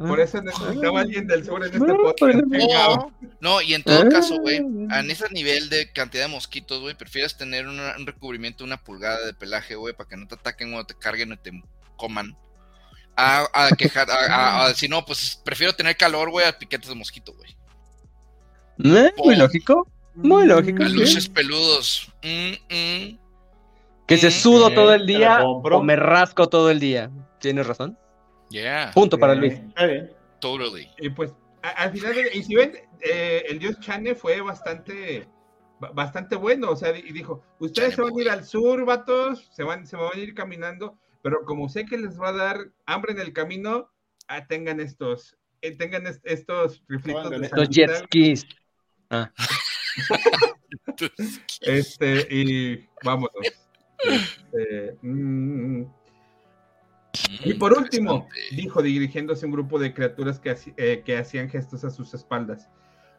[0.06, 3.08] Por eso necesitaba alguien del sur en este Ah, podcast.
[3.40, 4.08] No, y en todo Ah.
[4.10, 8.58] caso, güey, en ese nivel de cantidad de mosquitos, güey, prefieres tener una- un recubrimiento
[8.64, 11.38] de una pulgada de pelaje, güey, para que no te ataquen cuando te carguen o
[11.38, 11.50] te
[11.96, 12.36] coman.
[13.16, 16.88] A, a quejar, a, a- a decir, no, pues prefiero tener calor, güey, a piquetes
[16.88, 17.56] de mosquito, güey.
[18.96, 19.12] ¿Eh?
[19.18, 19.88] Muy lógico.
[20.14, 20.84] Muy lógico.
[20.84, 20.94] A sí.
[20.94, 22.12] luces peludos.
[22.22, 23.18] Mm, mm.
[24.06, 27.10] Que se sudo todo el día o me rasco todo el día.
[27.40, 27.98] Tienes razón.
[28.50, 29.54] Yeah, Punto para Luis.
[29.54, 30.10] Está bien.
[30.40, 30.88] totally.
[30.98, 31.32] Y pues
[31.62, 35.26] al final, y si ven, eh, el dios Chane fue bastante
[35.94, 39.62] bastante bueno, o sea, y dijo, ustedes se van a ir al sur, vatos, se
[39.62, 43.12] van, se van a ir caminando, pero como sé que les va a dar hambre
[43.12, 43.90] en el camino,
[44.26, 48.46] ah, tengan estos, eh, tengan estos riflitos Los jet skis.
[49.10, 49.32] Ah.
[51.60, 53.32] este, y vámonos.
[54.04, 55.84] Este, mm,
[57.44, 61.84] y por último, dijo dirigiéndose a un grupo de criaturas que, eh, que hacían gestos
[61.84, 62.68] a sus espaldas.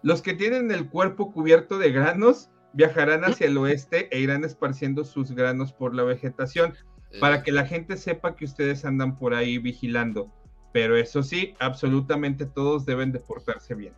[0.01, 5.03] Los que tienen el cuerpo cubierto de granos viajarán hacia el oeste e irán esparciendo
[5.03, 6.75] sus granos por la vegetación
[7.19, 10.31] para que la gente sepa que ustedes andan por ahí vigilando.
[10.71, 13.93] Pero eso sí, absolutamente todos deben de portarse bien.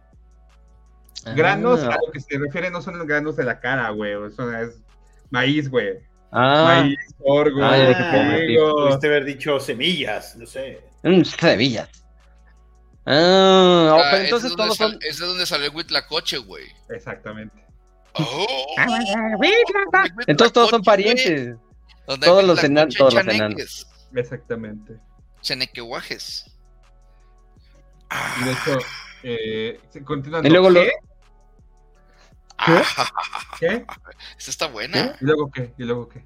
[1.36, 4.14] Granos, a lo que se refiere no son los granos de la cara, güey.
[4.26, 4.82] Eso es
[5.30, 6.00] maíz, güey.
[6.32, 6.84] Ah.
[6.84, 7.64] Maíz, sorgo.
[7.64, 10.82] Ah, Pudiste haber dicho semillas, no sé.
[11.04, 11.90] Mm, semillas.
[13.06, 14.94] Ah, ah entonces todos son.
[15.02, 16.66] Ese es donde salió el Huitlacoche, güey.
[16.90, 17.56] Exactamente.
[18.14, 18.76] Oh.
[20.28, 21.56] entonces todos son parientes.
[22.06, 22.96] Todos los enanos.
[22.96, 23.88] Todos los enanos.
[24.14, 24.98] Exactamente.
[25.42, 26.46] Chanequehuajes.
[28.42, 28.80] Y de hecho,
[29.24, 29.80] eh,
[30.44, 30.82] Y luego lo...
[32.66, 32.82] ¿Qué?
[33.60, 33.86] ¿Qué?
[34.38, 35.16] Esta está buena.
[35.20, 35.74] ¿Y luego qué?
[35.78, 36.24] ¿Y luego qué?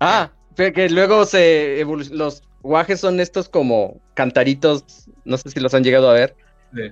[0.00, 5.84] Ah, que luego se los guajes son estos como cantaritos, no sé si los han
[5.84, 6.36] llegado a ver,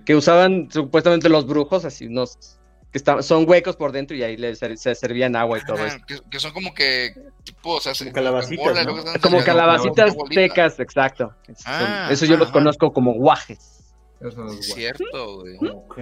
[0.04, 2.58] que usaban supuestamente los brujos, así unos
[2.90, 5.98] que son huecos por dentro y ahí les, se servían agua y todo eso.
[6.30, 7.12] Que, son como que
[7.44, 11.34] tipo, o sea, como calabacitas, como calabacitas secas, exacto.
[11.66, 13.77] Ah, eso yo los conozco como guajes.
[14.20, 15.56] Es cierto, güey.
[15.70, 15.98] Ok.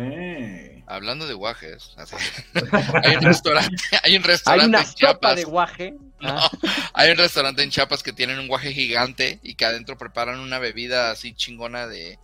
[0.87, 1.94] Hablando de guajes,
[3.05, 5.37] hay un restaurante, hay un restaurante hay una en Chiapas.
[5.37, 5.94] de guaje.
[6.22, 6.50] Ah.
[6.94, 10.59] hay un restaurante en Chiapas que tienen un guaje gigante y que adentro preparan una
[10.59, 12.18] bebida así chingona de,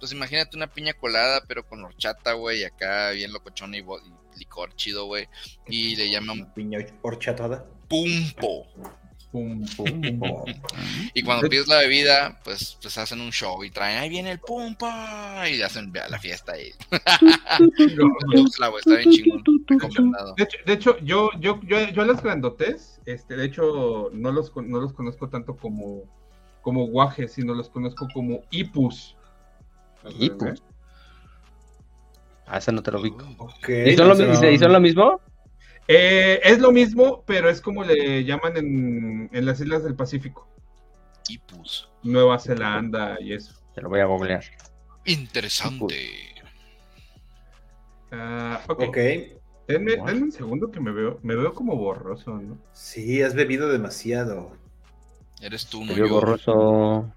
[0.00, 4.74] pues imagínate una piña colada, pero con horchata, güey, acá bien locochón y, y licor
[4.74, 5.28] chido, güey.
[5.66, 6.52] Y le llaman.
[6.54, 7.66] Piña horchatada.
[7.88, 8.66] Pumpo
[11.14, 14.38] y cuando pides la bebida, pues, pues hacen un show y traen, ahí viene el
[14.38, 16.72] pumpa y hacen la fiesta ahí.
[20.66, 24.80] de, hecho, yo, yo, yo, yo a los grandotes, este, de hecho, no los, no
[24.80, 26.02] los conozco tanto como,
[26.62, 29.16] como guajes, sino los conozco como ipus.
[30.18, 30.62] ¿Ipus?
[32.46, 33.12] Ah, esa no te lo vi.
[33.68, 35.20] ¿Y, son lo, ¿Y son lo mismo?
[35.88, 40.48] Eh, es lo mismo, pero es como le llaman en, las islas del Pacífico.
[41.28, 41.88] Ipus.
[42.02, 43.54] Nueva Zelanda y eso.
[43.74, 44.44] Te lo voy a googlear.
[45.04, 46.34] Interesante.
[48.10, 48.96] Ah, ok.
[49.68, 52.56] Denme, un segundo que me veo, me veo como borroso, ¿no?
[52.72, 54.52] Sí, has bebido demasiado.
[55.40, 56.08] Eres tú, no yo.
[56.08, 57.12] borroso.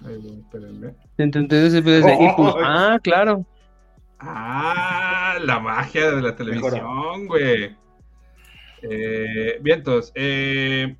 [0.00, 0.94] espérenme.
[1.18, 2.54] Ipus.
[2.62, 3.44] Ah, claro.
[4.18, 7.76] Ah, la magia de la televisión, güey.
[8.90, 10.12] Eh, vientos.
[10.14, 10.96] Eh,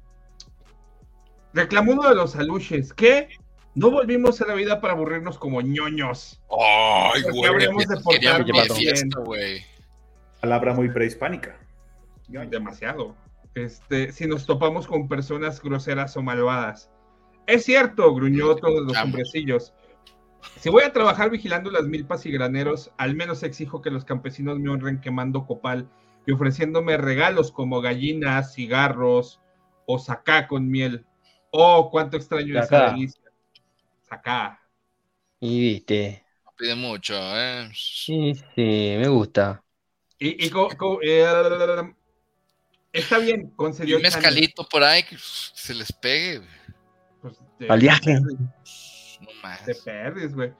[1.53, 3.29] reclamó uno de los aluches que
[3.75, 6.43] no volvimos a la vida para aburrirnos como ñoños.
[6.51, 7.23] Ay,
[9.25, 9.65] güey.
[10.41, 11.59] Palabra muy prehispánica.
[12.29, 13.15] Demasiado.
[13.55, 16.91] Este, si nos topamos con personas groseras o malvadas.
[17.47, 19.75] Es cierto, gruñó todos los hombrecillos.
[20.59, 24.59] Si voy a trabajar vigilando las milpas y graneros, al menos exijo que los campesinos
[24.59, 25.89] me honren quemando copal
[26.27, 29.41] y ofreciéndome regalos como gallinas, cigarros
[29.87, 31.05] o sacá con miel.
[31.51, 33.23] Oh, cuánto extraño esa delicia.
[34.03, 34.61] Sacá.
[35.41, 36.25] Y viste.
[36.57, 37.69] Pide mucho, ¿eh?
[37.75, 39.63] Sí, sí, me gusta.
[40.19, 40.47] Y,
[41.03, 41.95] eh,
[42.93, 43.97] está bien, concedió.
[43.97, 46.43] un mezcalito por ahí que se les pegue.
[47.21, 47.37] Pues,
[47.69, 48.21] Al viaje.
[48.21, 49.65] No más.
[49.65, 50.53] Te perdes, güey.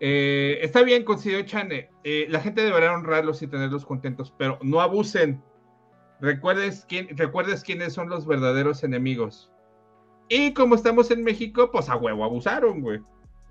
[0.00, 1.90] Eh, está bien, considero Chane.
[2.04, 5.42] Eh, la gente deberá honrarlos y tenerlos contentos, pero no abusen.
[6.20, 9.52] Recuerdes, quién, recuerdes quiénes son los verdaderos enemigos.
[10.28, 13.00] Y como estamos en México, pues a huevo abusaron, güey.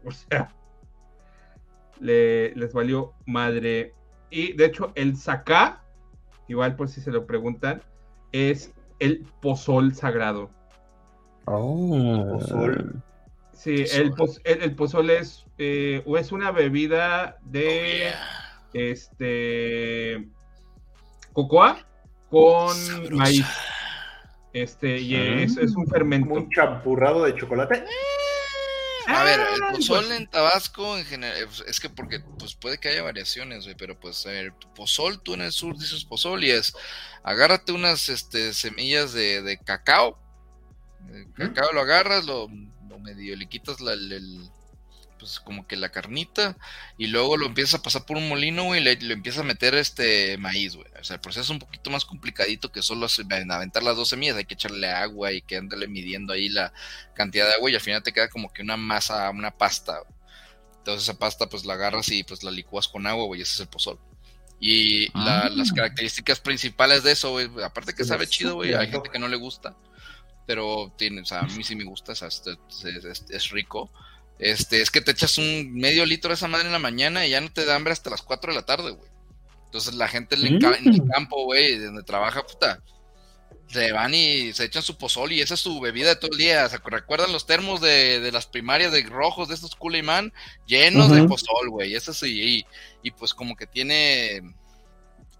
[0.05, 0.53] O sea,
[1.99, 3.93] les valió madre.
[4.29, 5.83] Y de hecho, el sacá,
[6.47, 7.81] igual por si se lo preguntan,
[8.31, 10.49] es el pozol sagrado.
[11.45, 12.27] Oh.
[12.33, 13.01] Pozol.
[13.57, 20.27] Sí, el, el, pozole es, eh, es una bebida de oh, este
[21.33, 21.83] cocoa
[22.29, 22.77] con
[23.15, 23.47] maíz.
[24.53, 25.41] Este, y ah.
[25.41, 26.35] es, es, un fermento.
[26.35, 27.83] Un champurrado de chocolate.
[29.07, 30.11] A ver, el ah, pues.
[30.11, 33.99] en Tabasco en general, pues, es que porque pues puede que haya variaciones, güey, pero
[33.99, 36.75] pues a ver, pozol, tú en el sur dices pozol y es,
[37.23, 40.19] agárrate unas este, semillas de, de cacao,
[41.11, 42.49] el cacao lo agarras, lo
[42.99, 44.49] medio le quitas la, el,
[45.19, 46.55] pues como que la carnita,
[46.97, 49.45] y luego lo empiezas a pasar por un molino, güey, y le, le empiezas a
[49.45, 50.87] meter este maíz, güey.
[50.99, 53.07] O sea, el proceso es un poquito más complicadito que solo
[53.49, 56.71] aventar las dos semillas, hay que echarle agua y que andarle midiendo ahí la
[57.15, 59.99] cantidad de agua y al final te queda como que una masa, una pasta.
[59.99, 60.13] güey.
[60.77, 63.55] Entonces esa pasta pues la agarras y pues la licuas con agua, güey, y ese
[63.55, 63.99] es el pozol.
[64.59, 65.49] Y la- Ah.
[65.49, 69.27] las características principales de eso, güey, aparte que sabe chido, güey, hay gente que no
[69.27, 69.75] le gusta,
[70.47, 73.49] pero tiene, o sea, a mí sí me gusta, o sea, es, es- es- es
[73.51, 73.91] rico.
[74.39, 77.31] Este, es que te echas un medio litro de esa madre en la mañana y
[77.31, 79.09] ya no te da hambre hasta las 4 de la tarde, güey.
[79.65, 81.07] Entonces la gente en el, ca- en el Mm.
[81.09, 82.81] campo, güey, donde trabaja, puta,
[83.67, 86.37] se van y se echan su pozol y esa es su bebida de todo el
[86.37, 86.69] día.
[86.69, 90.31] ¿Se recuerdan los termos de, de las primarias de rojos de estos Kuleiman?
[90.67, 91.93] Llenos de pozol, güey.
[91.95, 92.59] Eso sí,
[93.03, 94.41] y, y pues como que tiene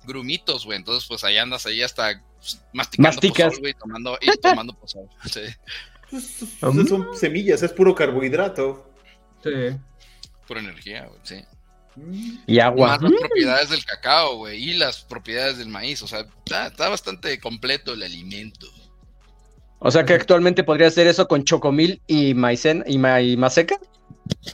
[0.08, 0.78] grumitos, güey.
[0.78, 3.48] Entonces, pues ahí andas ahí hasta pues, masticando Masticas.
[3.48, 5.08] pozol, güey, tomando, y tomando pozol.
[5.32, 5.42] Sí.
[6.10, 8.90] Pues, pues, son semillas, es puro carbohidrato.
[9.44, 9.76] Sí.
[10.48, 11.44] Pura energía, güey, sí.
[11.98, 12.38] Mm.
[12.48, 12.90] Y agua.
[12.90, 16.02] Más las propiedades del cacao, güey, y las propiedades del maíz.
[16.02, 18.68] O sea, está, está bastante completo el alimento.
[19.80, 23.78] O sea que actualmente podría hacer eso con chocomil y maicena y, ma y maseca.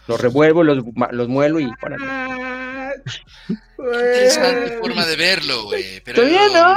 [0.08, 2.06] Los revuelvo, los, los muelo y órale.
[3.50, 6.00] Ah, Interesante forma de verlo, güey.
[6.02, 6.76] Pero Está bien, ¿no?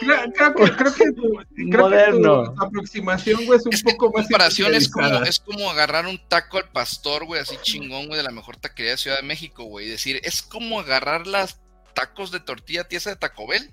[0.00, 2.44] creo, creo que, creo que tu, creo Moderno.
[2.44, 6.06] que tu aproximación, güey, es un Es poco más comparación es como, es como agarrar
[6.06, 9.22] un taco al pastor, güey, así chingón, güey, de la mejor taquería de Ciudad de
[9.24, 9.86] México, güey.
[9.86, 11.60] Y decir, es como agarrar las
[11.94, 13.70] tacos de tortilla tiesa de Taco Bell.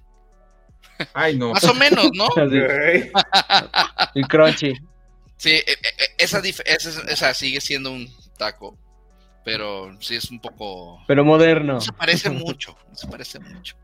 [1.13, 1.51] Ay, no.
[1.53, 2.27] Más o menos, ¿no?
[4.15, 4.73] Y crunchy.
[5.37, 8.77] Sí, e- e- e- esa, esa, esa sigue siendo un taco,
[9.43, 10.99] pero sí es un poco...
[11.07, 11.73] Pero moderno.
[11.73, 13.75] No se parece mucho, no se parece mucho.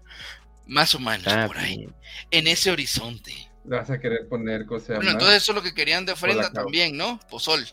[0.65, 1.96] Más o menos Ah, por ahí, bien.
[2.32, 3.32] en ese horizonte.
[3.65, 6.52] Le vas a querer poner cosas Bueno, entonces eso es lo que querían de ofrenda
[6.52, 7.20] también, ¿no?
[7.30, 7.65] Pozol.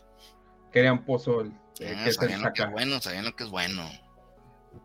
[0.71, 1.53] Querían pozol.
[1.79, 3.89] eh, Ah, que el sabían lo que es bueno, sabían lo que es bueno.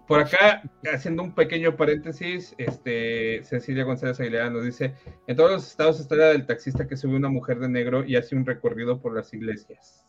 [0.07, 4.95] Por acá, haciendo un pequeño paréntesis, este, Cecilia González Aguilera nos dice,
[5.27, 8.15] en todos los estados está la del taxista que sube una mujer de negro y
[8.17, 10.07] hace un recorrido por las iglesias.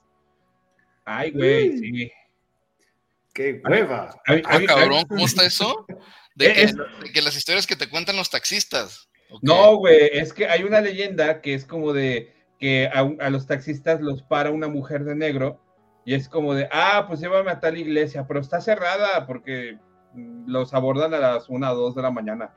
[1.06, 2.12] Ay, güey, sí.
[3.34, 4.16] ¡Qué hueva!
[4.28, 5.86] Ah, cabrón, ¿cómo está eso?
[6.36, 9.10] De que, es- de que las historias que te cuentan los taxistas.
[9.42, 13.48] No, güey, es que hay una leyenda que es como de que a, a los
[13.48, 15.62] taxistas los para una mujer de negro
[16.06, 19.78] y es como de, ah, pues llévame a tal iglesia, pero está cerrada porque
[20.14, 22.54] mm, los abordan a las 1 o 2 de la mañana.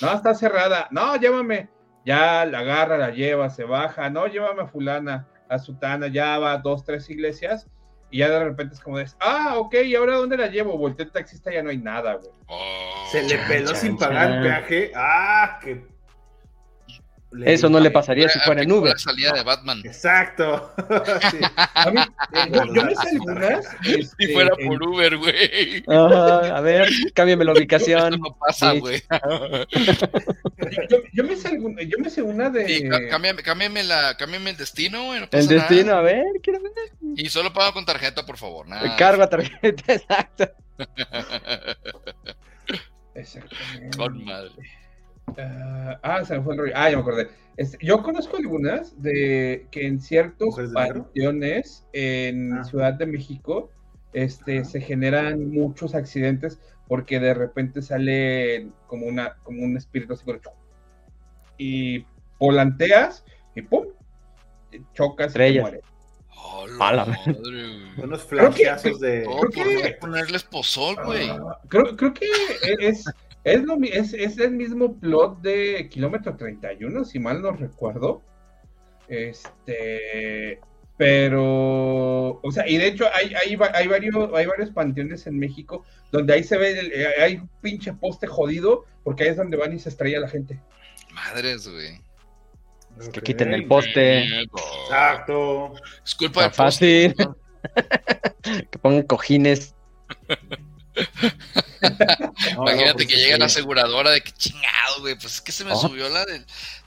[0.00, 0.88] No, está cerrada.
[0.90, 1.68] No, llévame.
[2.06, 4.08] Ya la agarra, la lleva, se baja.
[4.08, 7.66] No, llévame a fulana, a sutana, ya va a dos, tres iglesias
[8.10, 10.76] y ya de repente es como de, ah, ok, ¿y ahora dónde la llevo?
[10.76, 12.30] Voltea el taxista, ya no hay nada, güey.
[12.46, 14.32] Oh, Se le Chan, peló chan, sin pagar chan.
[14.38, 14.92] el peaje.
[14.94, 15.58] ¡Ah!
[15.62, 15.90] ¡Qué!
[17.44, 18.90] Eso no le pasaría si fuera en Uber.
[18.92, 19.80] La salida de Batman.
[19.84, 20.72] Exacto.
[21.30, 21.38] Sí.
[21.74, 22.00] A mí,
[22.52, 23.68] yo, yo me sé algunas.
[23.84, 25.84] Si este, fuera en- por Uber, güey.
[25.86, 28.20] A ver, cámbiame la Eso ubicación.
[28.20, 28.80] no pasa, Sí.
[28.80, 29.02] güey.
[30.88, 32.66] Yo, yo me sé alguna, yo me sé una de.
[32.66, 35.20] Sí, cá- cámbiame, cámbiame la, cámbiame el destino, güey.
[35.20, 35.98] no El destino, nada.
[35.98, 36.72] a ver, quiero ver.
[37.16, 38.66] Y solo pago con tarjeta, por favor.
[38.68, 38.96] Nada.
[38.96, 40.50] Cargo a tarjeta, exacto.
[43.14, 43.96] Exactamente.
[43.96, 44.52] Con madre.
[45.38, 46.72] Ah, ah, se me fue el rollo.
[46.74, 47.28] Ah, ya me acordé.
[47.56, 52.64] Este, yo conozco algunas de que en ciertos panteones en Ah.
[52.64, 53.70] Ciudad de México
[54.12, 60.24] este, se generan muchos accidentes porque de repente sale como, una, como un espíritu así
[60.24, 60.38] como,
[61.58, 62.04] y
[62.38, 63.86] volanteas y ¡pum!
[64.94, 65.82] chocas y te mueres.
[66.42, 68.04] Oh, A la madre, güey.
[68.04, 69.24] Unos Creo que- flashazos de.
[69.24, 71.28] Creo que- ponerles pozol, güey.
[71.28, 72.26] Ah, creo, creo que
[72.80, 73.04] es,
[73.44, 78.22] es, lo, es, es el mismo plot de Kilómetro 31, si mal no recuerdo.
[79.08, 80.60] Este,
[80.96, 85.84] pero, o sea, y de hecho hay, hay, hay, varios, hay varios panteones en México
[86.12, 89.56] donde ahí se ve, el- eh, hay un pinche poste jodido porque ahí es donde
[89.56, 90.60] van y se estrella la gente.
[91.12, 92.00] Madres, güey.
[93.12, 94.42] Que quiten el poste.
[94.42, 95.72] Exacto.
[96.04, 97.14] Es culpa del poste.
[97.14, 97.14] fácil.
[98.70, 99.74] que pongan cojines.
[101.80, 103.54] No, Imagínate no, pues, que llega la sí.
[103.58, 105.14] aseguradora de que chingado, güey.
[105.14, 105.80] Pues es que se me Oh.
[105.80, 106.44] subió la del.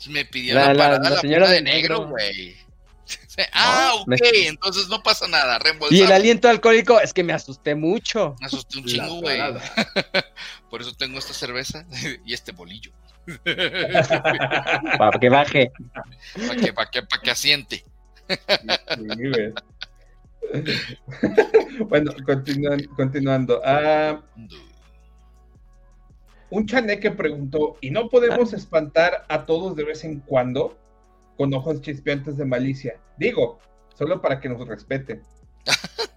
[0.08, 2.56] Me pidió La- la, la- parada la la, señora de de negro, güey.
[3.54, 4.08] ah, ok.
[4.08, 5.60] me- Entonces no pasa nada.
[5.90, 8.36] Y el aliento alcohólico, es que me asusté mucho.
[8.40, 9.40] Me asusté un chingo, güey.
[10.70, 11.86] Por eso tengo esta cerveza
[12.26, 12.92] y este bolillo.
[14.98, 15.72] Para que baje.
[16.48, 17.84] Para que, pa' que, pa' que asiente.
[18.28, 19.54] Sí, güey.
[21.88, 23.62] bueno, continúan- continuando.
[23.66, 24.22] Ah,
[26.50, 30.78] un chaneque preguntó, ¿y no podemos espantar a todos de vez en cuando
[31.38, 33.00] con ojos chispeantes de malicia?
[33.18, 33.60] Digo,
[33.96, 35.24] solo para que nos respeten.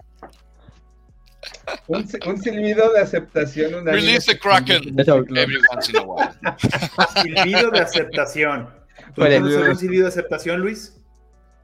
[1.88, 3.84] Un, un silbido de aceptación.
[3.86, 6.28] Release the Kraken every once in a while.
[7.22, 8.68] Silbido de aceptación.
[9.14, 10.96] ¿Tú conoces algún silbido de aceptación, Luis?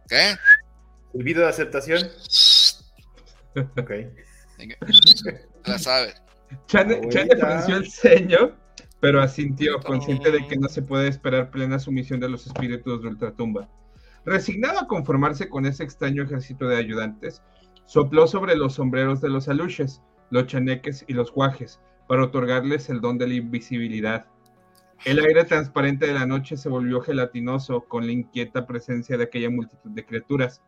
[0.09, 0.35] ¿Qué?
[1.13, 2.09] ¿Silbido de aceptación?
[3.55, 3.91] Ok.
[4.59, 4.77] Venga.
[5.65, 6.15] La sabe.
[6.67, 7.19] Chane, Abuelita.
[7.19, 8.57] Chane pronunció el ceño,
[9.01, 13.09] pero asintió, consciente de que no se puede esperar plena sumisión de los espíritus de
[13.09, 13.69] Ultratumba.
[14.25, 17.43] Resignado a conformarse con ese extraño ejército de ayudantes,
[17.87, 23.01] sopló sobre los sombreros de los aluches, los chaneques y los guajes, para otorgarles el
[23.01, 24.27] don de la invisibilidad.
[25.05, 29.51] El aire transparente de la noche se volvió gelatinoso con la inquieta presencia de aquella
[29.51, 30.63] multitud de criaturas.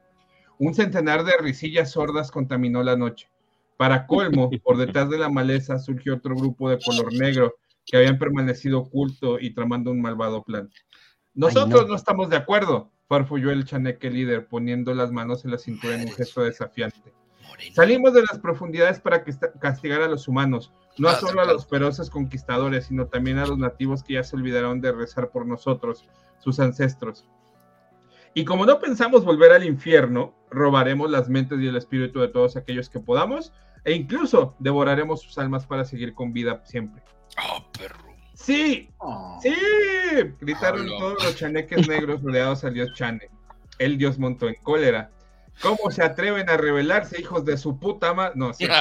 [0.59, 3.29] Un centenar de risillas sordas contaminó la noche.
[3.77, 7.55] Para colmo, por detrás de la maleza surgió otro grupo de color negro
[7.85, 10.71] que habían permanecido oculto y tramando un malvado plan.
[11.35, 11.89] Nosotros no.
[11.89, 11.95] no.
[11.97, 16.13] estamos de acuerdo, farfulló el chaneque líder, poniendo las manos en la cintura en un
[16.13, 17.13] gesto desafiante.
[17.73, 19.25] Salimos de las profundidades para
[19.61, 23.59] castigar a los humanos, no Ah, solo a los feroces conquistadores, sino también a los
[23.59, 27.27] nativos que ya se olvidaron de rezar por nosotros, sus ancestros.
[28.33, 32.57] Y como no pensamos volver al infierno, robaremos las mentes y el espíritu de todos
[32.57, 33.53] aquellos que podamos,
[33.85, 37.03] e incluso devoraremos sus almas para seguir con vida siempre.
[37.39, 38.14] Oh, perro.
[38.45, 38.91] ¡Sí!
[38.99, 39.39] Oh.
[39.43, 39.55] ¡Sí!
[40.41, 43.31] Gritaron todos los chaneques negros rodeados al dios Chane.
[43.79, 45.11] El dios montó en cólera.
[45.63, 48.33] ¿Cómo se atreven a rebelarse, hijos de su puta madre?
[48.35, 48.67] No, sí.
[48.69, 48.77] ¿Cómo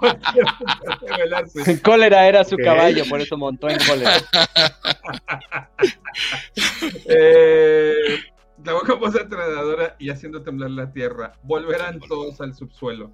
[0.00, 1.82] se atreven a rebelarse?
[1.82, 4.12] Cólera era su caballo, por eso montó en cólera.
[7.06, 7.92] Eh,
[8.64, 11.32] la boca voz atronadora y haciendo temblar la tierra.
[11.42, 13.10] Volverán todos al subsuelo.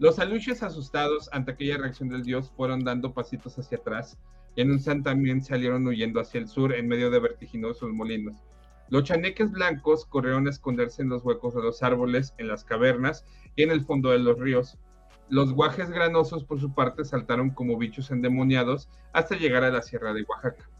[0.00, 4.16] Los aluches asustados ante aquella reacción del dios fueron dando pasitos hacia atrás
[4.54, 8.36] y en un san también salieron huyendo hacia el sur en medio de vertiginosos molinos.
[8.90, 13.26] Los chaneques blancos corrieron a esconderse en los huecos de los árboles, en las cavernas
[13.56, 14.78] y en el fondo de los ríos.
[15.30, 20.14] Los guajes granosos, por su parte, saltaron como bichos endemoniados hasta llegar a la sierra
[20.14, 20.70] de Oaxaca.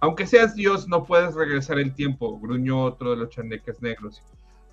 [0.00, 4.22] Aunque seas Dios, no puedes regresar el tiempo, gruñó otro de los chaneques negros.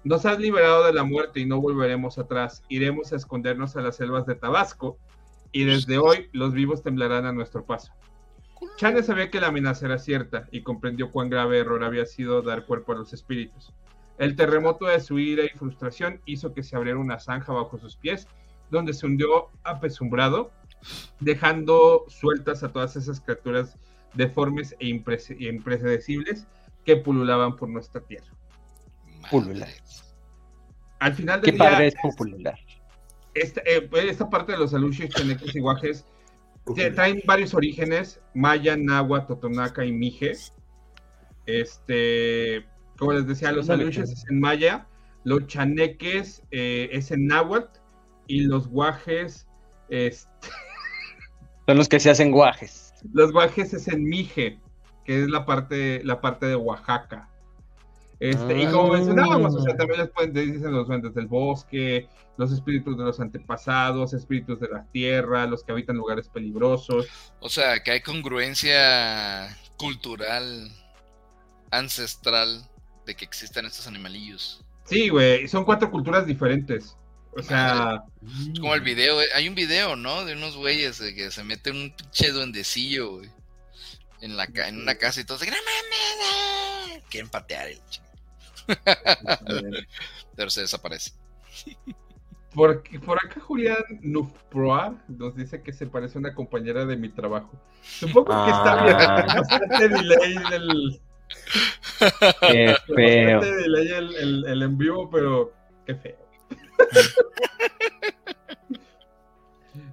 [0.04, 2.64] Nos has liberado de la muerte y no volveremos atrás.
[2.70, 4.98] Iremos a escondernos a las selvas de Tabasco
[5.52, 7.92] y desde hoy los vivos temblarán a nuestro paso.
[8.78, 12.66] Chane sabía que la amenaza era cierta y comprendió cuán grave error había sido dar
[12.66, 13.74] cuerpo a los espíritus.
[14.18, 17.98] El terremoto de su ira y frustración hizo que se abriera una zanja bajo sus
[17.98, 18.28] pies,
[18.72, 20.52] donde se hundió apesumbrado,
[21.20, 23.78] dejando sueltas a todas esas criaturas
[24.14, 26.48] deformes e impre- impredecibles
[26.84, 28.32] que pululaban por nuestra tierra.
[29.30, 29.70] Pulular.
[31.00, 32.58] Al final Qué del día, padre es popular.
[33.34, 36.06] esta, eh, esta parte de los aluches, chaneques y guajes
[36.96, 40.34] traen varios orígenes, maya, náhuatl, totonaca y mije.
[41.46, 42.66] Este,
[42.98, 44.24] como les decía, los aluches pues.
[44.24, 44.88] es en maya,
[45.24, 47.80] los chaneques eh, es en náhuatl
[48.28, 49.48] y los guajes,
[49.90, 50.30] este,
[51.68, 52.94] Son los que se hacen guajes.
[53.14, 54.60] los guajes es en mije,
[55.06, 57.30] que es la parte, la parte de Oaxaca.
[58.20, 58.98] Este, Y como Ah.
[58.98, 62.08] mencionábamos, o sea, también les pueden dicen los duendes del bosque,
[62.38, 67.08] los espíritus de los antepasados, espíritus de la tierra, los que habitan lugares peligrosos.
[67.40, 70.72] O sea, que hay congruencia cultural,
[71.72, 72.68] ancestral,
[73.06, 74.64] de que existan estos animalillos.
[74.86, 76.96] Sí, güey, son cuatro culturas diferentes.
[77.36, 78.04] O sea,
[78.52, 80.26] Es como el video, eh, hay un video, ¿no?
[80.26, 83.30] De unos güeyes de que se meten un pinche duendecillo, güey.
[84.22, 86.26] En, la, en una casa y todos, ¡No mames!
[86.26, 87.00] ah".
[87.12, 88.07] Quieren patear el chingo.
[90.36, 91.12] Pero se desaparece.
[92.54, 97.10] por, por acá Julián Nufproa nos dice que se parece a una compañera de mi
[97.10, 97.52] trabajo.
[97.84, 98.96] Supongo que está bien.
[99.00, 99.26] Ah.
[99.38, 101.02] Bastante delay del,
[102.42, 103.40] Qué feo.
[103.40, 105.54] bastante delay el, el- el en vivo, pero
[105.86, 106.18] qué feo.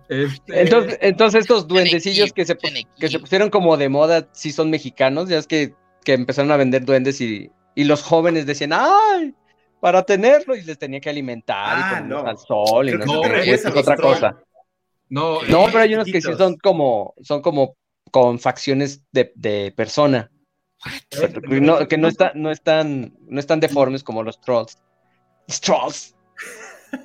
[0.08, 5.28] Este, Entonces, entonces estos duendecillos que se, que pusieron como de moda, sí son mexicanos,
[5.30, 9.34] ya es que, que empezaron a vender duendes y, y los jóvenes decían, ¡ay!
[9.80, 12.28] Para tenerlo y les tenía que alimentar Ah, y ponerlos no.
[12.30, 14.38] al sol y no refieres es los otra cosa.
[15.08, 17.76] no, No, eh, pero hay unos que sí son como, son como
[18.10, 20.30] con facciones de, de persona,
[21.10, 24.78] eh, que no, que no están, no están, no están deformes como los trolls.
[25.48, 26.14] Los trolls.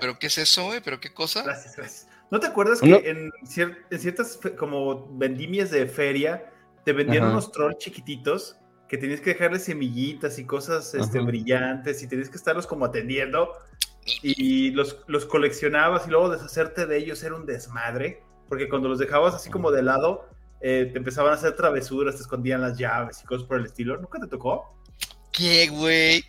[0.00, 0.80] ¿Pero qué es eso, güey?
[0.80, 1.42] ¿Pero qué cosa?
[1.42, 2.08] Gracias, gracias.
[2.30, 2.96] ¿No te acuerdas que No.
[2.98, 6.52] en, cier- en ciertas como vendimias de feria
[6.84, 7.32] te vendían Ajá.
[7.32, 8.56] unos trolls chiquititos
[8.90, 11.26] que tenías que dejarles semillitas y cosas este, Ajá.
[11.26, 13.52] brillantes y tenías que estarlos como atendiendo
[14.20, 18.98] y los, los coleccionabas y luego deshacerte de ellos era un desmadre porque cuando los
[18.98, 20.28] dejabas así como de lado
[20.60, 23.96] eh, te empezaban a hacer travesuras, te escondían las llaves y cosas por el estilo.
[23.96, 24.76] ¿Nunca te tocó?
[25.32, 26.24] ¿Qué, güey?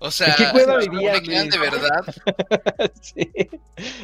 [0.00, 2.04] O sea, qué cueva ¿no vivían, le quedan de verdad?
[3.00, 3.30] Sí.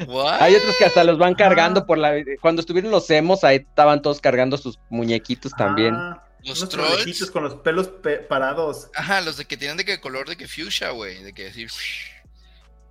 [0.07, 0.41] What?
[0.41, 2.15] Hay otros que hasta los van cargando por la.
[2.41, 5.95] Cuando estuvieron los emos, ahí estaban todos cargando sus muñequitos también.
[5.95, 7.31] Ah, Los unos trolls.
[7.31, 8.89] con los pelos pe- parados.
[8.95, 11.23] Ajá, los de que tienen de qué color de que fuchsia, güey.
[11.23, 11.71] De que decir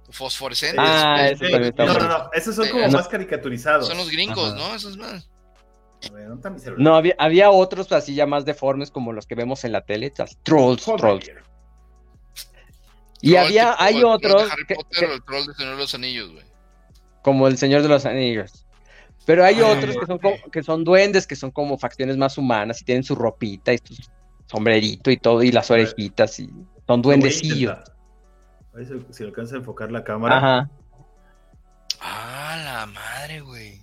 [0.09, 0.79] fosforescentes.
[0.85, 3.87] Ah, eso está No, no, no, esos son como Eh, más caricaturizados.
[3.87, 4.55] Son los gringos, Ajá.
[4.55, 4.75] ¿no?
[4.75, 5.29] Esos más.
[6.09, 6.81] A ver, ¿dónde está mi celular?
[6.81, 10.11] No, había, había otros así ya más deformes como los que vemos en la tele,
[10.43, 10.99] trolls, Joder.
[10.99, 11.31] trolls.
[13.21, 15.23] Y Troll había, tipo hay el troll de otros Harry que- Potter que- o el
[15.23, 16.45] troll de Señor de los Anillos, güey.
[17.21, 18.65] como el Señor de los Anillos.
[19.25, 22.81] Pero hay otros que son, como- que son duendes, que son como facciones más humanas
[22.81, 23.95] y tienen su ropita y su
[24.47, 26.49] sombrerito y todo, y las orejitas y
[26.87, 27.77] son duendecillos.
[28.73, 30.37] A ver si, si alcanza a enfocar la cámara.
[30.37, 30.69] Ajá.
[32.01, 33.79] Ah, la madre, güey.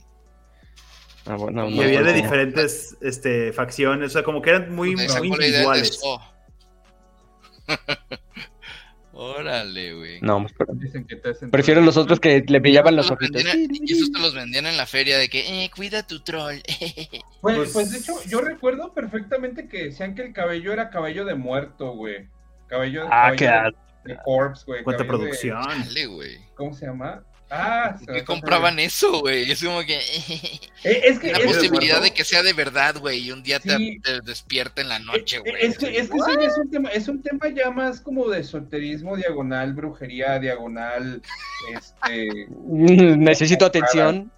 [1.26, 2.22] Ah, bueno, Y había no, de no.
[2.22, 6.00] diferentes este, facciones, o sea, como que eran muy, Donde muy individuales.
[9.20, 10.20] Órale, güey.
[10.20, 13.42] No, pues, pero- Dicen que te hacen prefiero los otros que le brillaban los ojitos.
[13.52, 16.58] Y esos te los vendían en la feria de que, eh, cuida tu troll.
[17.40, 21.24] Pues, Pues- pues de hecho, yo recuerdo perfectamente que decían que el cabello era cabello
[21.24, 22.28] de muerto, güey.
[22.68, 23.72] Cabello, Ah, cabello
[24.04, 24.84] qué de, corpse, güey.
[24.84, 25.62] Cuánta cabello de- producción.
[25.66, 26.38] Dale, güey.
[26.54, 27.24] ¿Cómo se llama?
[27.50, 29.50] Ah, ¿Por qué compraban eso, güey?
[29.50, 29.96] Es como que
[30.84, 33.58] Eh, es que la es- posibilidad de que sea de verdad, güey, y un día
[33.58, 33.98] te- Sí.
[34.02, 35.54] te, despierta en la noche, güey.
[35.58, 38.40] Es que, es que ya es un tema, es un tema ya más como de
[38.40, 41.22] esoterismo diagonal, brujería diagonal,
[41.74, 42.28] este,
[42.68, 44.30] Necesito atención.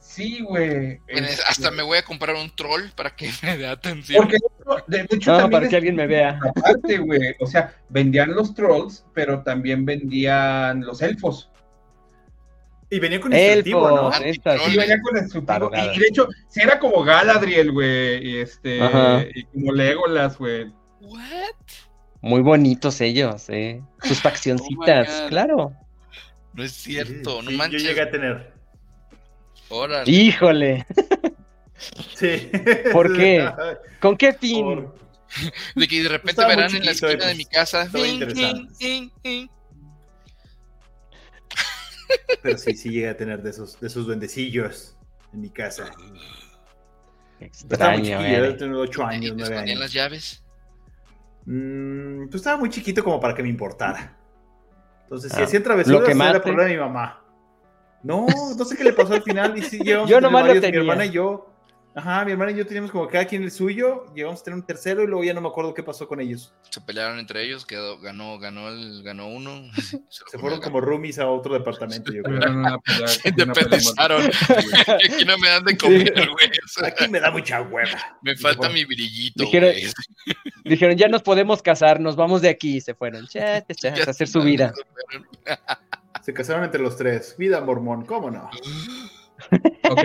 [0.00, 0.98] sí, güey.
[1.06, 4.20] Es- este, Hasta me voy a comprar un troll para que me dé atención.
[4.20, 4.38] Porque
[4.88, 6.40] de, hecho No, también para es- que alguien me vea.
[6.56, 11.48] Aparte, güey, o sea, vendían los trolls, pero también vendían los elfos.
[12.94, 14.12] Y venía con instructivo, ¿no?
[14.12, 15.70] Sí, venía con el instructivo.
[15.74, 19.24] Y, y de hecho, sí era como Galadriel, güey, y este, Ajá.
[19.34, 20.70] y como Legolas, güey.
[21.00, 21.20] What?
[22.20, 23.80] Muy bonitos ellos, eh.
[24.02, 25.28] Sus faccioncitas, Oh God.
[25.30, 25.72] claro.
[26.52, 27.82] No es cierto, no Sí, manches.
[27.82, 28.52] Yo llegué a tener.
[29.70, 30.10] Órale.
[30.12, 30.86] Híjole,
[32.14, 32.50] Sí.
[32.92, 33.50] ¿Por qué?
[34.00, 34.64] ¿con qué fin?
[34.66, 34.94] Por-
[35.76, 37.84] De que de repente Estaba verán en la esquina de mi casa.
[37.84, 38.76] estaba "Ding, interesante".
[38.78, 39.48] ding, ding, ding".
[42.42, 44.96] Pero sí, sí llegué a tener de esos, de esos duendecillos
[45.32, 45.84] en mi casa.
[47.40, 49.80] Estaba muy Extraño, chiquillo, tenía 8 ¿Y años, te 9 escondían años.
[49.80, 50.44] las llaves?
[51.46, 54.16] Mm, pues estaba muy chiquito como para que me importara.
[55.04, 57.24] Entonces, si Ah, hacían travesuras, era problema de mi mamá.
[58.02, 59.56] No, no sé qué le pasó al final.
[59.58, 60.80] Y sí, Yo nomás lo varios, Mi tenía.
[60.80, 61.51] hermana y yo.
[61.94, 64.06] Ajá, mi hermana y yo teníamos como cada quien el suyo.
[64.14, 66.54] Llegamos a tener un tercero y luego ya no me acuerdo qué pasó con ellos.
[66.70, 69.70] Se pelearon entre ellos, quedó, ganó, ganó el, ganó uno.
[70.08, 72.40] Se, fueron como roomies a otro departamento, yo creo.
[73.06, 74.22] Se independizaron.
[75.04, 76.50] Aquí no me dan de comer, güey.
[76.86, 78.18] Aquí me da mucha hueva.
[78.22, 79.44] me falta mi brillito,
[80.64, 82.76] Dijeron- ya nos podemos casar, nos vamos de aquí.
[82.76, 84.72] Y se fueron, cha, a hacer se su vida.
[86.22, 87.34] Se casaron entre los tres.
[87.36, 88.48] Vida mormón, ¿cómo no?
[89.90, 90.04] Ok.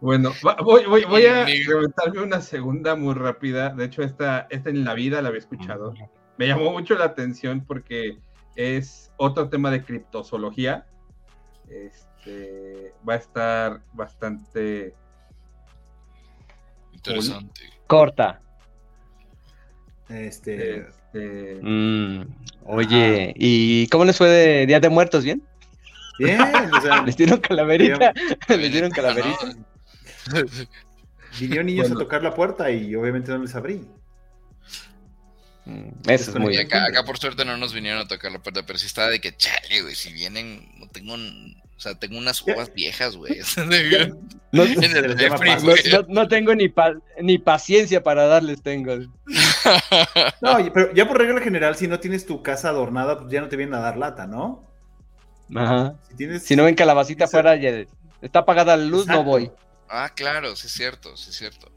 [0.00, 3.70] Bueno, voy, voy, voy a reventarme una segunda muy rápida.
[3.70, 5.94] De hecho, esta, esta en la vida la había escuchado.
[6.36, 8.18] Me llamó mucho la atención porque
[8.56, 10.86] es otro tema de criptozoología.
[11.68, 14.94] Este, va a estar bastante...
[16.92, 17.62] Interesante.
[17.86, 18.40] Corta.
[20.08, 20.80] Este.
[20.80, 20.96] este,
[21.62, 22.22] Mm,
[22.64, 25.24] oye, ¿y cómo les fue de Día de Muertos?
[25.24, 25.42] ¿Bien?
[26.18, 26.40] Bien,
[26.72, 28.12] o sea, ¿Les dieron calaverita?
[28.48, 29.54] ¿Les dieron calaverita?
[31.38, 32.00] vinieron niños Bueno.
[32.00, 33.86] a tocar la puerta y obviamente no les abrí.
[35.66, 38.64] Mm, Eso es muy acá, acá por suerte no nos vinieron a tocar la puerta,
[38.64, 42.16] pero sí estaba de que, chale, güey, si vienen, no tengo, un- o sea, tengo
[42.18, 43.38] unas uvas viejas, güey.
[44.52, 44.74] No, no-
[45.62, 45.76] güey.
[45.92, 48.96] no- no tengo ni, pa- ni paciencia para darles, tengo.
[50.40, 53.48] No, pero ya por regla general, si no tienes tu casa adornada, pues ya no
[53.48, 54.64] te vienen a dar lata, ¿no?
[55.54, 55.94] Ajá.
[56.08, 56.42] Si tienes.
[56.44, 57.70] Si no ven calabacita afuera, ya
[58.20, 59.50] está apagada la luz, no voy.
[59.88, 61.70] Ah, claro, sí es cierto, sí es cierto.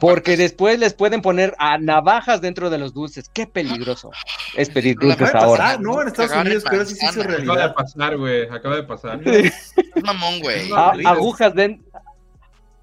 [0.00, 3.28] Porque después les pueden poner a navajas dentro de los dulces.
[3.28, 4.10] Qué peligroso
[4.56, 5.64] es pedir dulces Acaba de ahora.
[5.64, 6.00] pasar, ¿no?
[6.00, 8.48] En Estados Unidos, pero sí se hizo acaba de pasar, güey.
[8.48, 9.20] Acaba de pasar.
[9.28, 10.70] es mamón, güey.
[10.70, 11.08] No, A- horrible.
[11.10, 11.52] agujas,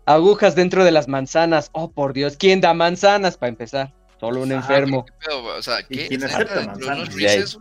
[0.05, 1.69] agujas dentro de las manzanas.
[1.73, 3.91] Oh, por Dios, ¿quién da manzanas para empezar?
[4.19, 5.05] Solo un Ah, enfermo.
[5.05, 5.57] ¿Qué pedo, güey?
[5.57, 6.07] O sea, ¿Y ¿qué?
[6.09, 7.57] quién ¿Neta, acepta dentro de unos manzanas?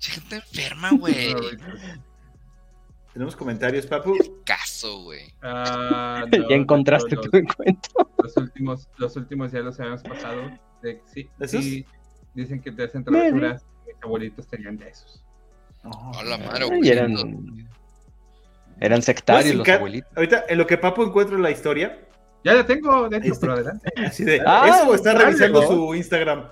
[0.00, 1.34] Gente enferma, güey.
[3.12, 4.14] Tenemos comentarios, Papu.
[4.44, 5.32] Caso, güey.
[5.42, 8.10] Ah, no, ya encontraste los, tu encuentro.
[8.22, 10.50] los últimos, los últimos ya los habíamos pasado.
[10.82, 11.86] De, sí, sí,
[12.34, 13.64] dicen que te hacen travesuras.
[13.86, 15.22] Mis abuelitos tenían de esos.
[15.82, 16.44] No, A la no.
[16.46, 16.88] madre, güey.
[16.90, 17.66] eran,
[18.80, 20.10] eran sectarios los abuelitos.
[20.14, 22.02] Ahorita, en lo que Papu encuentra la historia,
[22.44, 23.90] Ya la tengo, de hecho, Este- pero adelante.
[24.06, 24.42] así de.
[24.46, 25.66] Ah, eso está revisando ¿no?
[25.68, 26.48] su Instagram.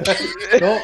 [0.60, 0.76] No.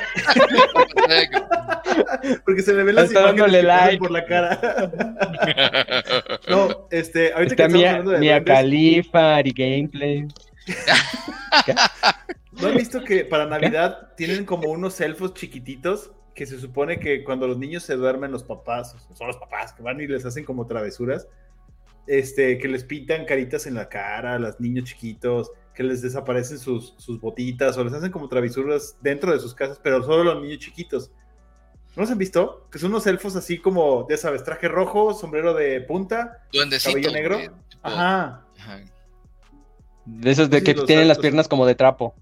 [2.44, 3.98] Porque se le ven las Está dándole imágenes que pasan like.
[3.98, 4.60] por la cara.
[6.48, 10.26] No, este, ahorita Está que estamos Mia, hablando de Mia Khalifa, Ari Gameplay.
[12.52, 17.24] ¿no han visto que para Navidad tienen como unos elfos chiquititos que se supone que
[17.24, 20.44] cuando los niños se duermen, los papás, son los papás que van y les hacen
[20.44, 21.28] como travesuras,
[22.06, 26.58] este, que les pintan caritas en la cara a los niños chiquitos, que les desaparecen
[26.58, 30.42] sus, sus botitas o les hacen como travesuras dentro de sus casas, pero solo los
[30.42, 31.10] niños chiquitos.
[31.96, 32.66] ¿No los han visto?
[32.70, 36.90] Que son unos elfos así como, ya sabes, traje rojo, sombrero de punta, Duendecito.
[36.92, 37.38] cabello negro.
[37.38, 38.44] tipo- Ajá.
[38.58, 38.80] Ajá.
[40.04, 42.14] De esos de Sí, que tienen las piernas como de trapo.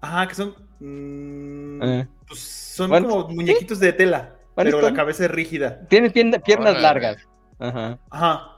[0.00, 0.54] Ajá, que son.
[0.80, 2.08] mm, Eh.
[2.26, 5.86] pues son Bueno, como muñequitos de tela, Bueno, pero la cabeza es rígida.
[5.88, 7.16] Tienen pierna- piernas largas.
[7.58, 7.98] Ajá.
[8.10, 8.53] Ajá.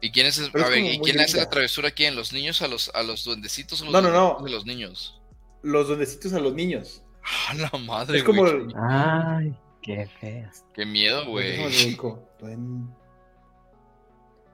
[0.00, 2.04] ¿Y quién, es, a ver, ¿y quién hace la travesura aquí?
[2.04, 4.44] ¿En los niños a los, a los duendecitos o los No, no, no.
[4.44, 5.20] de los niños?
[5.62, 7.02] Los duendecitos a los niños.
[7.24, 8.54] ¡Ah, la madre, Es como güey!
[8.54, 10.48] el- Ay, qué feo.
[10.72, 11.58] ¡Qué miedo, güey!
[12.40, 12.88] Duen-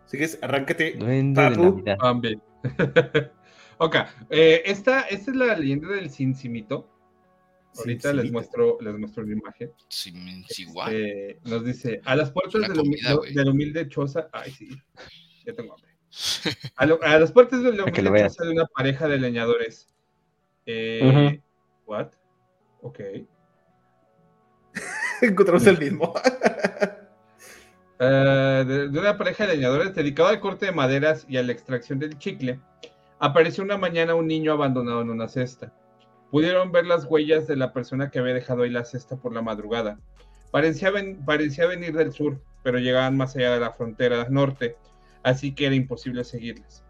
[0.07, 0.92] Así que es, arráncate.
[0.92, 2.42] Duende de Papu.
[3.78, 3.97] Ok,
[4.30, 6.88] eh, esta, esta es la leyenda del Cincimito.
[7.76, 9.72] Ahorita les muestro, les muestro una imagen.
[9.88, 10.95] Sin- sin igual.
[10.95, 13.34] Eh, nos dice, a las puertas del, humi- comida, güey.
[13.34, 14.68] del humilde choza, ay sí,
[15.45, 15.90] ya tengo hambre.
[16.76, 17.76] A, lo- a las puertas del
[18.45, 19.88] de una pareja de leñadores.
[20.66, 21.40] Eh.
[21.86, 22.09] What?
[22.82, 23.01] Ok.
[25.22, 26.12] Encontramos el mismo.
[28.01, 31.53] Eh, de, de una pareja de leñadores dedicada al corte de maderas y a la
[31.53, 32.59] extracción del chicle,
[33.20, 35.72] apareció una mañana un niño abandonado en una cesta.
[36.32, 39.42] Pudieron ver las huellas de la persona que había dejado ahí la cesta por la
[39.42, 40.01] madrugada.
[40.51, 44.76] Parecía, ven- parecía venir del sur, pero llegaban más allá de la frontera norte,
[45.25, 46.85] así que era imposible seguirles.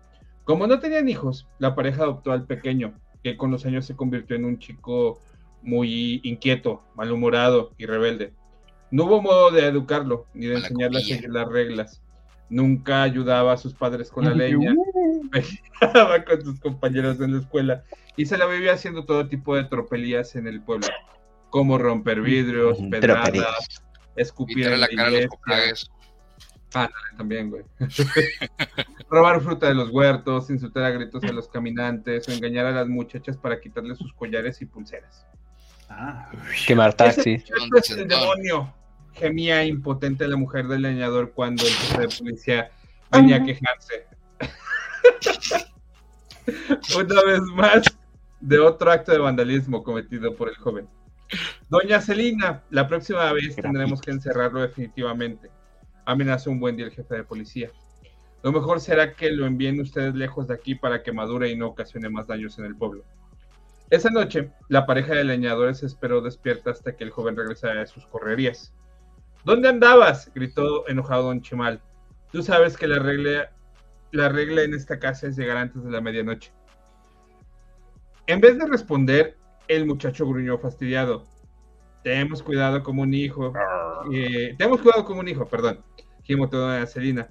[0.44, 4.36] Como no tenían hijos, la pareja adoptó al pequeño, que con los años se convirtió
[4.36, 5.20] en un chico
[5.62, 8.34] muy inquieto, malhumorado y rebelde.
[8.90, 12.02] No hubo modo de educarlo ni de enseñarle a seguir las reglas.
[12.50, 14.74] Nunca ayudaba a sus padres con la leña,
[15.80, 17.82] peleaba con sus compañeros en la escuela
[18.16, 20.88] y se la vivía haciendo todo tipo de tropelías en el pueblo,
[21.48, 23.82] como romper vidrios, pedradas,
[24.16, 25.90] escupir en la la cara a los
[26.74, 27.16] coplagues.
[27.16, 27.64] también, güey.
[29.10, 32.88] Robar fruta de los huertos, insultar a gritos a los caminantes o engañar a las
[32.88, 35.26] muchachas para quitarles sus collares y pulseras.
[35.88, 36.30] Ah,
[36.66, 37.44] Quemar Ese taxis.
[37.76, 38.72] es el demonio.
[39.12, 42.70] Gemía impotente la mujer del leñador cuando el jefe de policía
[43.12, 44.06] venía a quejarse.
[46.98, 47.82] Una vez más,
[48.40, 50.88] de otro acto de vandalismo cometido por el joven.
[51.68, 55.50] Doña Celina, la próxima vez tendremos que encerrarlo definitivamente.
[56.06, 57.70] Amenazó un buen día el jefe de policía.
[58.42, 61.68] Lo mejor será que lo envíen ustedes lejos de aquí para que madure y no
[61.68, 63.02] ocasione más daños en el pueblo.
[63.90, 68.06] Esa noche, la pareja de leñadores esperó despierta hasta que el joven regresara de sus
[68.06, 68.74] correrías.
[69.44, 70.30] ¿Dónde andabas?
[70.34, 71.80] gritó enojado don Chimal.
[72.32, 73.52] Tú sabes que la regla,
[74.10, 76.52] la regla en esta casa es llegar antes de la medianoche.
[78.26, 79.36] En vez de responder,
[79.68, 81.24] el muchacho gruñó fastidiado.
[82.02, 83.52] Te hemos cuidado como un hijo.
[84.12, 85.80] Eh, te hemos cuidado como un hijo, perdón.
[86.26, 87.28] Doña Celina.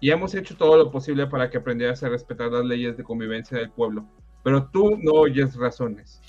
[0.00, 3.58] Y hemos hecho todo lo posible para que aprendieras a respetar las leyes de convivencia
[3.58, 4.06] del pueblo.
[4.44, 6.20] Pero tú no oyes razones.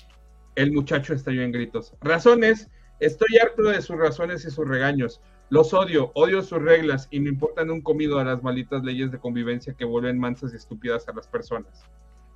[0.56, 1.94] El muchacho estalló en gritos.
[2.00, 2.68] Razones.
[2.98, 5.20] Estoy harto de sus razones y sus regaños.
[5.48, 9.18] Los odio, odio sus reglas y me importan un comido a las malditas leyes de
[9.18, 11.84] convivencia que vuelven mansas y estúpidas a las personas.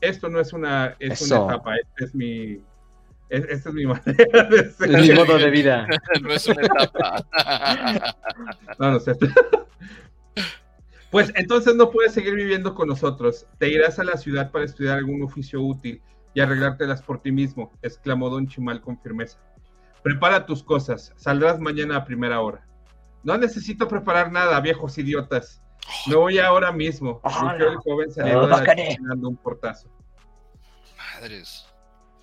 [0.01, 1.45] Esto no es una, es Eso.
[1.45, 2.61] una etapa, esta es mi,
[3.37, 4.95] es- esta es mi manera de ser.
[4.95, 5.87] Es mi modo de vida.
[6.23, 7.25] no es una etapa.
[8.79, 9.13] No, no sé.
[11.11, 13.47] Pues entonces no puedes seguir viviendo con nosotros.
[13.59, 16.03] Te irás a la ciudad para estudiar algún oficio útil
[16.35, 19.39] y arreglártelas por ti mismo, exclamó don Chimal con firmeza.
[20.03, 22.67] Prepara tus cosas, saldrás mañana a primera hora.
[23.23, 25.63] No necesito preparar nada, viejos idiotas.
[26.09, 27.21] Me voy ahora mismo.
[27.23, 28.87] Rugió el joven saliendo de la Bájale.
[28.87, 29.89] cocina dando un portazo.
[30.97, 31.67] Madres.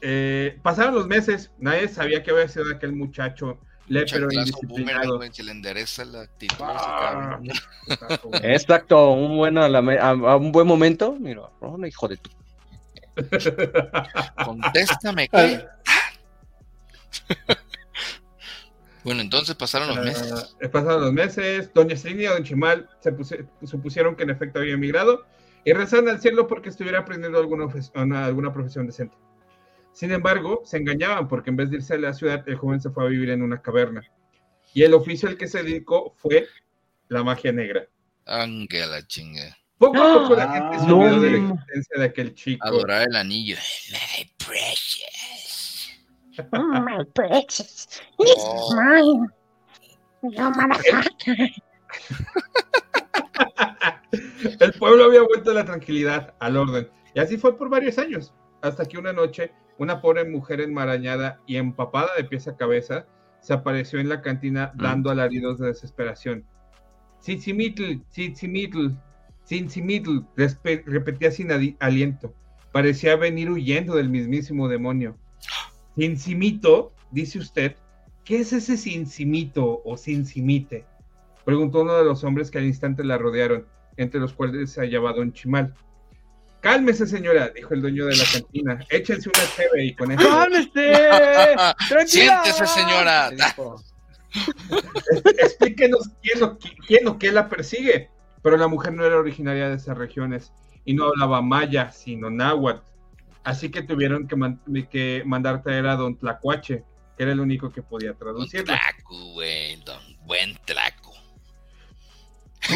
[0.02, 5.22] Eh, pasaron los meses, nadie sabía que había sido aquel muchacho e boomerang, indisciplinado.
[5.34, 6.56] se le endereza la actitud.
[6.62, 7.40] Ah,
[8.44, 11.16] exacto, un buen, a, la me- a- a un buen momento.
[11.20, 12.30] Mira, no, hijo de tu.
[14.46, 15.66] Contéstame, ¿qué?
[19.04, 20.32] Bueno, entonces pasaron los meses.
[20.64, 24.60] Ah, pasaron los meses, Doña Celina y Don Chimal se puse- supusieron que en efecto
[24.60, 25.26] había emigrado
[25.66, 29.18] y rezaron al cielo porque estuviera aprendiendo alguna, ofes- una- alguna profesión decente.
[29.94, 32.90] Sin embargo, se engañaban porque en vez de irse a la ciudad, el joven se
[32.90, 34.02] fue a vivir en una caverna.
[34.74, 36.48] Y el oficio al que se dedicó fue
[37.10, 37.86] la magia negra.
[38.26, 39.58] Aunque la chinga.
[39.78, 41.00] Poco a poco la Ah, gente se no.
[41.00, 42.66] olvidó de la existencia de aquel chico.
[42.68, 43.58] Adorar el anillo.
[43.92, 45.90] Very precious.
[46.54, 47.88] My precious.
[48.20, 48.76] It's Oh.
[48.76, 49.28] mine.
[50.22, 51.50] No motherfucker.
[54.60, 58.34] El pueblo había vuelto a la tranquilidad, al orden, y así fue por varios años,
[58.62, 59.52] hasta que una noche
[59.82, 63.08] una pobre mujer enmarañada y empapada de pies a cabeza
[63.40, 66.46] se apareció en la cantina dando alaridos de desesperación.
[67.20, 68.90] Tzitzimítl, tzitzimítl,
[70.38, 72.32] respe- repetía sin aliento.
[72.72, 75.18] Parecía venir huyendo del mismísimo demonio.
[75.96, 77.76] Cincimito, dice usted,
[78.24, 80.86] ¿qué es ese cincimito o cincimite?
[81.44, 83.66] Preguntó uno de los hombres que al instante la rodearon,
[83.98, 85.74] entre los cuales se hallaba Don Chimal.
[86.62, 88.80] Cálmese, señora, dijo el dueño de la cantina.
[88.90, 90.30] Échense una cheve y con eso.
[90.30, 90.94] ¡Cálmese!
[91.90, 92.42] ¡Tranquila!
[92.44, 93.32] Siéntese, señora.
[95.40, 98.10] Explíquenos quién o, qui- quién o qué la persigue.
[98.44, 100.52] Pero la mujer no era originaria de esas regiones
[100.86, 102.82] y no hablaba maya, sino náhuatl.
[103.44, 106.84] Así que tuvieron que, man- que mandar traer a Don Tlacuache,
[107.18, 108.66] que era el único que podía Un traducirlo.
[108.66, 109.78] traco, güey.
[109.84, 111.12] don- Buen traco.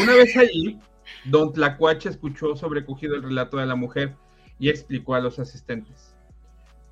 [0.00, 0.78] Una vez allí,
[1.24, 4.14] Don Tlacuache escuchó sobrecogido el relato de la mujer
[4.58, 6.14] y explicó a los asistentes.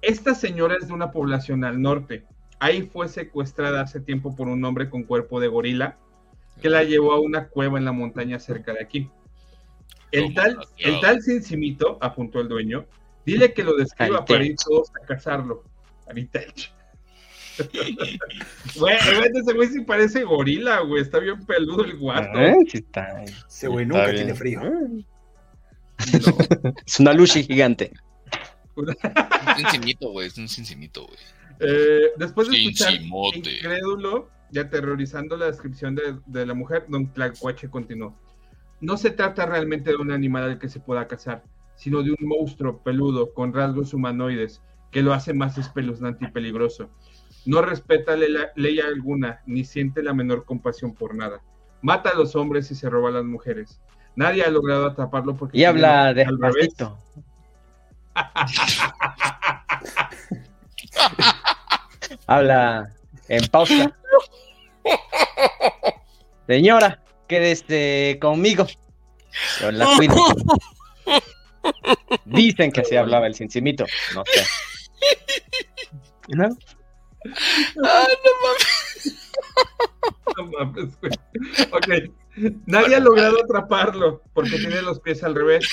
[0.03, 2.25] Esta señora es de una población al norte.
[2.61, 5.99] Ahí fue secuestrada hace tiempo por un hombre con cuerpo de gorila
[6.61, 9.11] que la llevó a una cueva en la montaña cerca de aquí.
[10.13, 12.87] El ¿Cómo tal, el tal Cincimito, apuntó el dueño,
[13.27, 15.65] dile que lo describa para ir todos a cazarlo.
[18.77, 18.97] Güey,
[19.35, 21.03] ese güey sí parece gorila, güey.
[21.03, 22.39] Está bien peludo el guato.
[22.39, 22.57] ¿Eh?
[22.69, 23.23] Sí está.
[23.23, 24.17] Ese güey nunca bien.
[24.17, 24.61] tiene frío.
[26.87, 27.93] Es una luchi gigante.
[28.77, 30.27] Un cincimito, güey.
[30.27, 31.19] Es un cincimito, güey.
[31.61, 37.71] Eh, después de escuchar incrédulo y aterrorizando la descripción de, de la mujer, don Tlacuache
[37.71, 38.19] continuó.
[38.81, 41.45] No se trata realmente de un animal al que se pueda cazar,
[41.77, 46.89] sino de un monstruo peludo con rasgos humanoides que lo hace más espeluznante y peligroso.
[47.47, 51.41] No respeta le- ley alguna, ni siente la menor compasión por nada.
[51.83, 53.81] Mata a los hombres y se roba a las mujeres.
[54.17, 55.59] Nadie ha logrado atraparlo porque...
[55.59, 56.29] Y habla revés.
[56.29, 56.99] despacito.
[62.27, 62.91] Habla
[63.29, 63.95] en pausa.
[66.47, 68.67] Señora, quédese conmigo.
[69.61, 70.15] Yo la cuido.
[72.25, 73.85] Dicen que así hablaba el cincimito.
[74.15, 74.45] No sé.
[76.29, 76.49] ¿No?
[77.85, 79.33] Ah, no mames.
[80.37, 80.99] No mames.
[81.73, 82.11] Ok.
[82.67, 85.65] Nadie ha logrado atraparlo porque tiene los pies al revés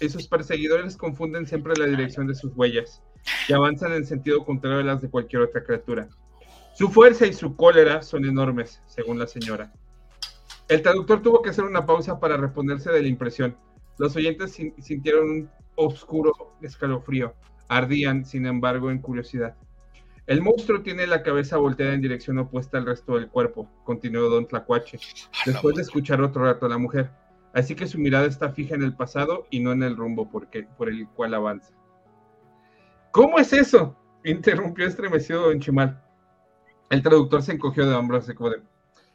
[0.00, 3.02] y sus perseguidores confunden siempre la dirección de sus huellas
[3.48, 6.08] y avanzan en sentido contrario a las de cualquier otra criatura.
[6.74, 9.72] Su fuerza y su cólera son enormes, según la señora.
[10.68, 13.56] El traductor tuvo que hacer una pausa para reponerse de la impresión.
[13.98, 17.34] Los oyentes sin- sintieron un oscuro escalofrío.
[17.68, 19.56] Ardían, sin embargo, en curiosidad.
[20.26, 24.46] El monstruo tiene la cabeza volteada en dirección opuesta al resto del cuerpo, continuó Don
[24.46, 24.98] Tlacuache,
[25.44, 27.10] después de escuchar otro rato a la mujer.
[27.52, 30.62] Así que su mirada está fija en el pasado y no en el rumbo porque,
[30.78, 31.74] por el cual avanza.
[33.10, 33.96] ¿Cómo es eso?
[34.24, 36.00] interrumpió estremecido Don Chimal.
[36.88, 38.62] El traductor se encogió de hombros, así como de,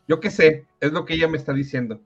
[0.07, 2.01] yo qué sé, es lo que ella me está diciendo.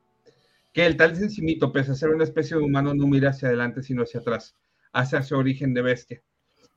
[0.74, 3.82] Que el tal Sencimito, pese a ser una especie de humano, no mira hacia adelante
[3.82, 4.56] sino hacia atrás,
[4.94, 6.22] hacia su origen de bestia.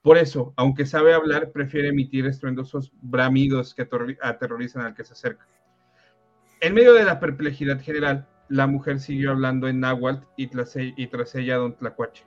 [0.05, 3.89] Por eso, aunque sabe hablar, prefiere emitir estruendosos bramidos que
[4.21, 5.47] aterrorizan al que se acerca.
[6.61, 10.93] En medio de la perplejidad general, la mujer siguió hablando en náhuatl y tras, e-
[10.95, 12.27] y tras ella don Tlacuache.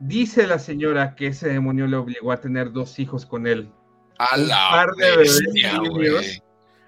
[0.00, 3.70] Dice la señora que ese demonio le obligó a tener dos hijos con él,
[4.18, 5.82] A Un la par de bebés bestia,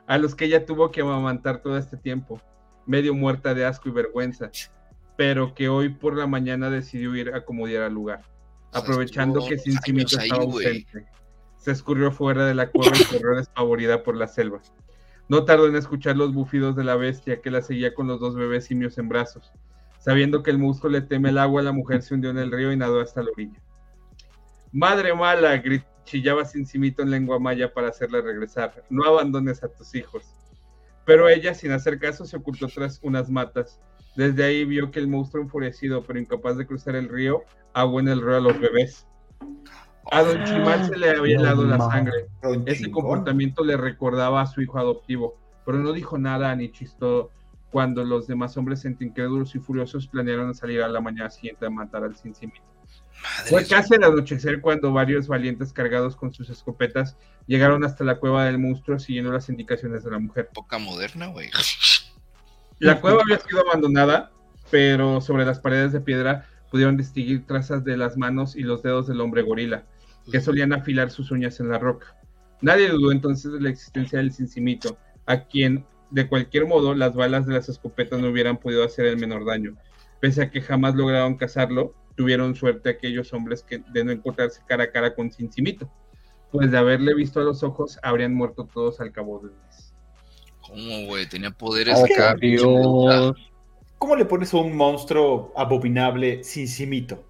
[0.07, 2.41] a los que ella tuvo que amamantar todo este tiempo,
[2.87, 4.51] medio muerta de asco y vergüenza,
[5.19, 8.23] pero que hoy por la mañana decidió ir a acomodar al lugar.
[8.71, 11.07] O sea, Aprovechando que Cincimito estaba ausente,
[11.57, 14.61] se escurrió fuera de la cueva y corrió despavorida por la selva.
[15.29, 18.35] No tardó en escuchar los bufidos de la bestia que la seguía con los dos
[18.35, 19.53] bebés simios en brazos.
[19.99, 22.73] Sabiendo que el monstruo le teme el agua, la mujer se hundió en el río
[22.73, 23.61] y nadó hasta la orilla.
[24.73, 28.85] Madre mala, grit- chillaba Cincimito en lengua maya para hacerla regresar.
[28.89, 30.25] No abandones a tus hijos.
[31.05, 33.81] Pero ella, sin hacer caso, se ocultó tras unas matas.
[34.17, 38.09] Desde ahí vio que el monstruo enfurecido, pero incapaz de cruzar el río, ahogó en
[38.09, 39.07] el río a los bebés.
[40.13, 42.27] A Don Chimal se le había helado la sangre.
[42.67, 47.31] Ese comportamiento le recordaba a su hijo adoptivo, pero no dijo nada ni chistó
[47.71, 51.71] cuando los demás hombres entre incrédulos y furiosos planearon salir a la mañana siguiente a
[51.71, 52.65] matar al Cincimito.
[53.49, 58.45] Fue casi al anochecer cuando varios valientes cargados con sus escopetas llegaron hasta la cueva
[58.47, 60.49] del monstruo siguiendo las indicaciones de la mujer.
[60.51, 61.51] época moderna, güey.
[62.81, 64.33] La cueva había sido abandonada,
[64.71, 69.07] pero sobre las paredes de piedra pudieron distinguir trazas de las manos y los dedos
[69.07, 69.85] del hombre gorila.
[70.31, 72.17] que solían afilar sus uñas en la roca.
[72.63, 77.47] Nadie dudó entonces de la existencia del cincimito, a quien de cualquier modo las balas
[77.47, 79.77] de las escopetas no hubieran podido hacer el menor daño.
[80.21, 84.85] Pese a que jamás lograron cazarlo, tuvieron suerte aquellos hombres que de no encontrarse cara
[84.85, 85.91] a cara con Cincimito,
[86.53, 89.90] pues de haberle visto a los ojos habrían muerto todos al cabo de un mes.
[90.71, 91.27] ¿Cómo, güey?
[91.27, 92.35] Tenía poderes acá.
[92.41, 93.35] Dios.
[93.99, 97.25] ¿Cómo le pones a un monstruo abominable sin cimito?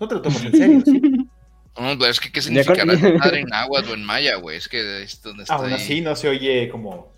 [0.00, 1.00] No te lo tomas en serio, ¿sí?
[1.76, 4.56] No, pero es que qué significará esa madre en náhuatl o en maya, güey.
[4.56, 5.74] Es que es donde está Aún ahí.
[5.74, 7.12] así no se oye como...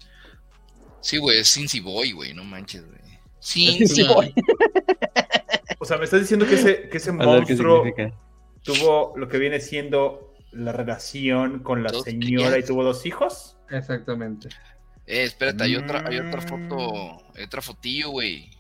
[1.03, 2.99] Sí, güey, es Cincy Boy, güey, no manches, güey.
[3.43, 4.33] Cincy Boy.
[5.79, 7.85] O sea, me estás diciendo que ese, que ese monstruo
[8.63, 13.57] tuvo lo que viene siendo la relación con la señora y tuvo dos hijos.
[13.71, 14.49] Exactamente.
[15.07, 16.49] Eh, espérate, hay otra, hay otra Mm.
[16.49, 18.51] foto, hay otra fotillo, güey.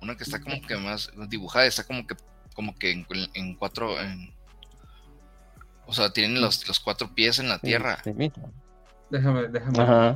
[0.00, 2.14] Una que está como que más dibujada, está como que,
[2.54, 4.32] como que en, en cuatro, en-
[5.86, 7.96] o sea, tienen los, los cuatro pies en la tierra.
[8.02, 8.40] Cincimito.
[9.10, 9.82] Déjame, déjame.
[9.82, 10.14] Ajá.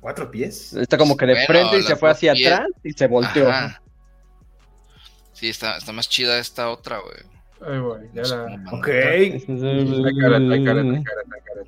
[0.00, 0.72] ¿Cuatro pies?
[0.72, 2.50] Está como que de Bueno, frente y se fue hacia pies.
[2.52, 3.48] atrás y se volteó.
[3.48, 3.80] Ajá.
[5.32, 7.14] Sí, está, está más chida esta otra, güey.
[7.66, 8.74] Ahí voy, ya No sé la- cómo mandar.
[8.74, 8.88] Ok.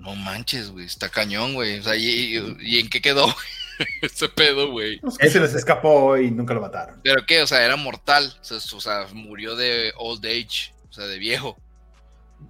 [0.00, 1.78] No manches, güey, está cañón, güey.
[1.78, 3.26] O sea, ¿y, y- y en qué quedó
[4.02, 4.98] ese pedo, güey?
[5.00, 7.00] Pues que se les escapó y nunca lo mataron.
[7.02, 7.42] ¿Pero qué?
[7.42, 8.32] O sea, era mortal.
[8.40, 11.56] O sea, o sea, murió de old age, o sea, de viejo.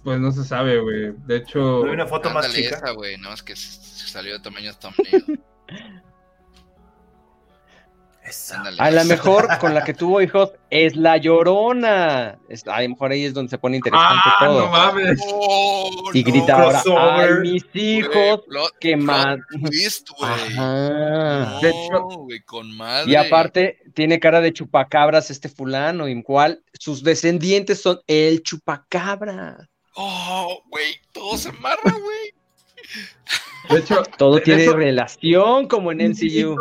[0.03, 1.13] Pues no se sabe, güey.
[1.25, 2.91] De hecho, Hay una foto más chica.
[2.91, 5.39] güey, nada más que salió de tamaño thumbnail.
[8.55, 8.77] Ándale.
[8.79, 12.39] A lo mejor con la que tuvo hijos es la llorona.
[12.49, 14.59] Es- a lo mejor ahí es donde se pone interesante ¡Ah, todo.
[14.65, 15.19] no mames!
[15.31, 17.31] Oh, y no, grita ahora, crossover.
[17.43, 18.41] ay, mis hijos,
[18.79, 19.37] que más.
[19.69, 20.31] twist, güey.
[20.31, 21.49] Ajá.
[21.53, 23.11] No, De hecho- güey, con madre.
[23.11, 29.69] Y aparte tiene cara de chupacabras este fulano, en cual sus descendientes son el chupacabra.
[29.95, 32.33] Oh, güey, todo se amarra, güey.
[33.69, 36.55] De hecho, Todo tiene eso- relación como en MCU.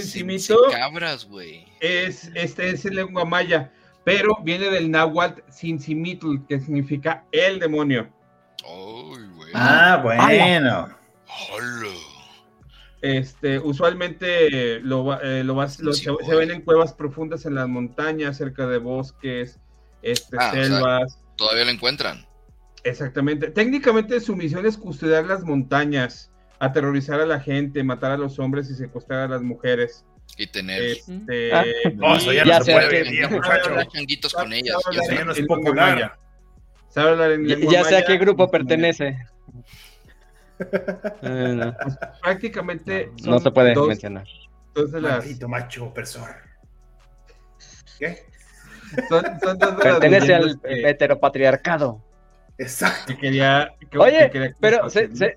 [0.00, 1.66] Cincimito cabras, güey.
[1.80, 3.72] es, este es en lengua maya,
[4.04, 8.08] pero viene del náhuatl Cincimitl, que significa el demonio.
[8.64, 9.50] Ay, güey.
[9.54, 10.88] Ah, bueno.
[11.52, 11.88] Hola.
[13.00, 17.56] Este, usualmente lo, va- eh, lo vas- lo- Sí, se, ven en cuevas profundas en
[17.56, 19.58] las montañas, cerca de bosques,
[20.02, 21.18] este, Ah, o sea- selvas.
[21.36, 22.24] Todavía lo encuentran.
[22.84, 23.50] Exactamente.
[23.50, 26.31] Técnicamente su misión es custodiar las montañas,
[26.66, 30.04] aterrorizar a la gente, matar a los hombres y secuestrar a las mujeres.
[30.38, 30.80] Y tener.
[30.82, 31.64] Este, Ah.
[31.94, 32.88] No, eso ya, Ya no se sé puede
[33.88, 34.76] changuitos con ellas.
[34.92, 35.14] Ya Eso sé.
[35.16, 35.98] ya no es popular.
[35.98, 36.18] Ya,
[37.84, 39.16] sé a qué grupo en pertenece.
[41.22, 41.74] Eh, no,
[42.22, 44.26] Prácticamente no se puede dos, mencionar.
[44.74, 46.30] dos de las, Maldito macho opresor.
[47.98, 48.26] ¿Qué?
[49.08, 52.00] son, son dos de las Pertenece al heteropatriarcado.
[52.58, 53.06] Exacto.
[53.14, 55.34] que quería que- Oye, que quería Pero, se- se-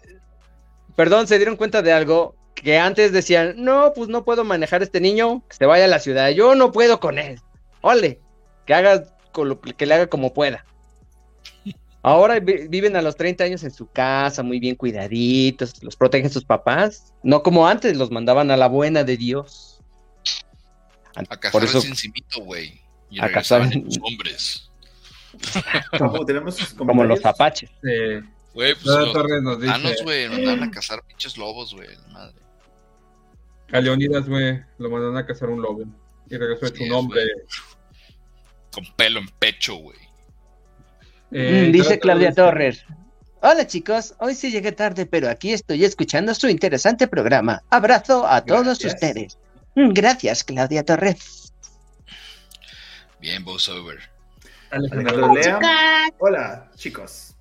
[0.95, 4.85] perdón, se dieron cuenta de algo que antes decían, no, pues no puedo manejar a
[4.85, 7.39] este niño, que se vaya a la ciudad, yo no puedo con él.
[7.81, 8.19] Ole,
[8.65, 10.65] que haga, con lo- que le haga como pueda.
[12.01, 16.29] Ahora vi- viven a los 30 años en su casa, muy bien cuidaditos, los protegen
[16.29, 19.81] sus papás, no como antes, los mandaban a la buena de Dios.
[21.15, 22.81] A cazar eso, el cincimito, güey.
[23.09, 24.71] Y A regresaban cazar- en los hombres.
[25.97, 27.69] Como tenemos sus como los apaches.
[27.89, 28.21] Eh,
[28.55, 31.89] Güey, pues los Torres nos dice Thanos, güey, nos mandaban a cazar pinches lobos, güey.
[32.11, 32.35] Madre.
[33.73, 35.83] a Leonidas, güey, lo mandaron a cazar un lobo
[36.29, 37.21] y regresó hecho Sí, un hombre.
[38.71, 39.97] Con pelo en pecho, güey.
[41.31, 42.85] Eh, Mm, dice Claudia Torres.
[43.41, 47.61] Hola chicos, hoy sí llegué tarde, pero aquí estoy escuchando su interesante programa.
[47.69, 49.37] Abrazo a todos ustedes.
[49.75, 51.53] Mm, Gracias, Claudia Torres.
[53.19, 53.99] Bien, Bowsover.
[54.71, 55.59] Alejandro Lea.
[56.19, 57.34] Hola, chicos.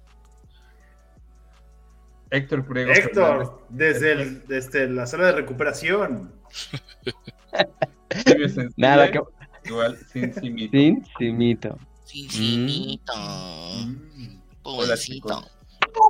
[2.34, 2.92] Héctor Priego.
[2.92, 3.06] Fernández.
[3.06, 6.32] Héctor, desde, el- desde la sala de recuperación.
[8.76, 9.20] Nada, que
[9.64, 10.70] Igual, sin simito.
[10.72, 11.78] sin simito.
[12.06, 13.12] Cincimito.
[13.16, 14.38] Mm.
[14.62, 15.28] Hola, Pobrecito.
[15.28, 15.50] chicos.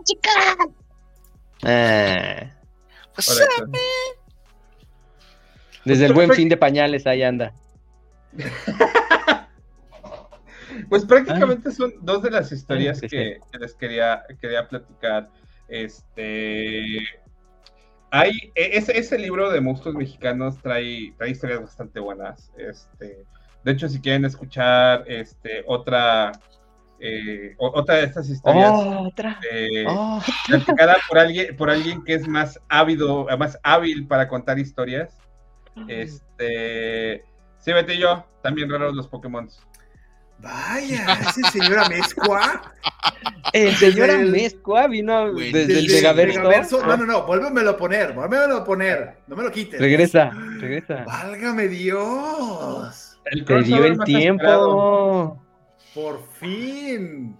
[0.05, 0.57] Chicas.
[1.63, 2.51] Ah,
[3.15, 3.47] Pues, Hola,
[5.85, 7.55] desde el buen fin de pañales ahí anda.
[10.89, 13.17] Pues prácticamente son dos de las historias Sí, sí.
[13.17, 15.31] que, que les quería, quería platicar.
[15.69, 16.99] Este.
[18.11, 22.53] Hay, e- ese, ese libro de monstruos mexicanos trae, trae historias bastante buenas.
[22.57, 23.25] Este,
[23.65, 26.31] de hecho, si quieren escuchar este, otra,
[27.01, 28.73] eh, otra de estas historias
[29.51, 30.23] eh, Oh.
[30.47, 35.19] platicada por alguien, por alguien que es más ávido, más hábil para contar historias.
[35.89, 37.25] Este,
[37.59, 39.49] sí, y yo, también raros los Pokémon.
[40.39, 42.73] Vaya, ese señor Amezcua.
[43.53, 46.85] El señor Amezcua vino desde el Megaverso.
[46.85, 49.19] No, no, no, vuélvemelo a poner, vuélvemelo a poner.
[49.27, 49.81] No me lo quites.
[49.81, 51.05] Regresa, regresa.
[51.07, 53.19] Válgame Dios.
[53.27, 54.05] El Te dio el esperado.
[54.05, 55.43] tiempo.
[55.95, 57.37] Por fin.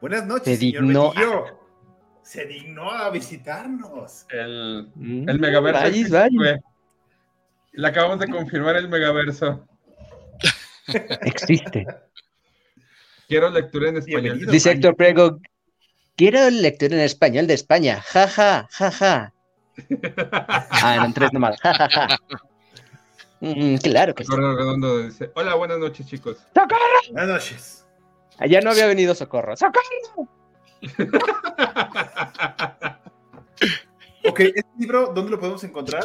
[0.00, 1.12] Buenas noches, Se señor dignó.
[2.22, 4.26] Se dignó a visitarnos.
[4.30, 5.80] El, Mm, el megaverso.
[5.82, 6.10] vayis.
[6.10, 6.56] güey.
[7.72, 9.66] Le acabamos de confirmar el megaverso.
[11.22, 11.86] Existe.
[13.28, 14.22] Quiero lectura en español.
[14.22, 14.52] Bienvenido.
[14.52, 15.38] Dice Héctor Prego.
[16.16, 18.00] Quiero lectura en español de España.
[18.00, 19.34] Ja, ja, ja, ja.
[20.70, 21.60] Ah, eran tres nomás.
[21.60, 22.18] Ja, ja, ja.
[23.40, 24.32] Mm, claro que sí.
[24.34, 26.38] Redondo dice: Hola, buenas noches, chicos.
[27.12, 27.86] Buenas noches.
[28.38, 29.54] Allá no había venido Socorro.
[29.56, 30.28] ¡Socorro!
[34.24, 36.02] Ok, este libro, ¿dónde lo podemos encontrar?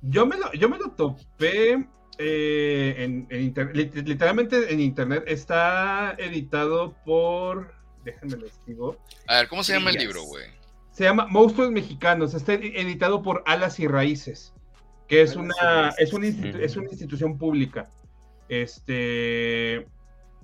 [0.00, 1.84] Yo me lo, yo me lo topé
[2.18, 5.24] eh, en, en inter- literalmente en internet.
[5.26, 7.74] Está editado por.
[8.04, 8.96] Déjenme les digo.
[9.26, 10.44] A ver, ¿cómo se llama el libro, güey?
[10.92, 12.34] Se llama Monstruos Mexicanos.
[12.34, 14.54] Está ed- editado por Alas y Raíces,
[15.08, 16.00] que es Alas una, Raíces.
[16.08, 17.90] es, una institu- es una institución pública.
[18.48, 19.86] Este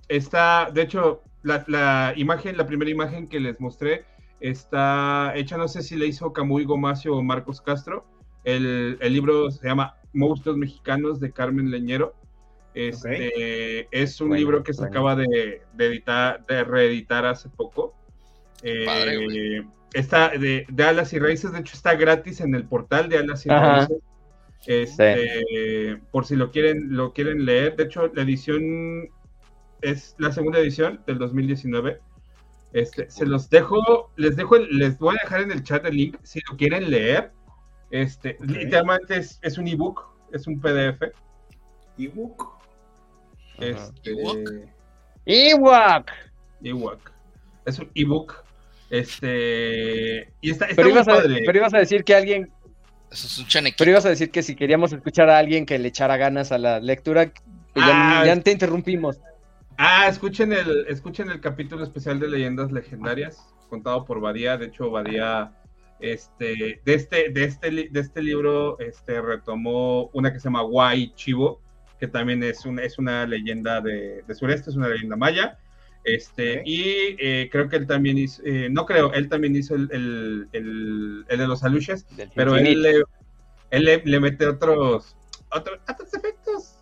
[0.08, 4.04] está, de hecho, la, la imagen, la primera imagen que les mostré
[4.40, 8.04] está hecha, no sé si la hizo Camuy Gomacio o Marcos Castro.
[8.44, 12.14] El, el libro se llama Monstruos Mexicanos de Carmen Leñero.
[12.74, 14.92] Este, Es un Bueno, libro que se bueno.
[14.92, 17.94] acaba de, de editar, de reeditar hace poco.
[18.62, 23.08] Eh, Padre, está de, de Alas y Raíces, de hecho está gratis en el portal
[23.08, 23.76] de Alas y Ajá.
[23.78, 23.98] Raíces.
[24.66, 27.76] Este, Por si lo quieren, lo quieren leer.
[27.76, 29.08] De hecho, la edición
[29.80, 31.98] es la segunda edición del 2019.
[32.72, 35.96] Este, se los dejo, les dejo, el- les voy a dejar en el chat el
[35.96, 37.32] link si lo quieren leer.
[37.92, 41.02] Este, literalmente es, es un ebook, es un PDF.
[41.98, 42.58] ebook.
[43.58, 44.50] Este, ¿Ebook?
[45.26, 46.10] ¡Ewok!
[46.64, 47.10] ebook.
[47.66, 48.42] Es un ebook.
[48.90, 52.50] Este, y está, está Pero ibas, a, pero ibas a decir que alguien,
[53.10, 53.76] Eso es un chanequito.
[53.78, 56.58] pero ibas a decir que si queríamos escuchar a alguien que le echara ganas a
[56.58, 57.32] la lectura, ya,
[57.76, 59.20] Ah, ya te interrumpimos.
[59.78, 64.56] Ah, escuchen el, escuchen el capítulo especial de leyendas legendarias, contado por Badía.
[64.56, 65.52] De hecho, Badía,
[66.02, 71.12] este, de este, de este, de este libro, este, retomó una que se llama Guay
[71.14, 71.60] Chivo,
[71.98, 75.58] que también es una, es una leyenda de, de sureste, es una leyenda maya.
[76.04, 76.82] Este, y
[77.20, 81.24] eh, creo que él también hizo, eh, no creo, él también hizo el, el, el-
[81.28, 82.90] el de los aluches, pero él, le,
[83.70, 85.16] él le, le mete otros,
[85.52, 86.78] otros, otros efectos.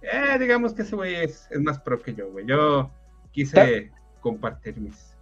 [0.00, 2.46] Eh, digamos que ese güey es, es más pro que yo, güey.
[2.46, 2.90] Yo
[3.32, 3.90] quise
[4.20, 5.15] compartir mis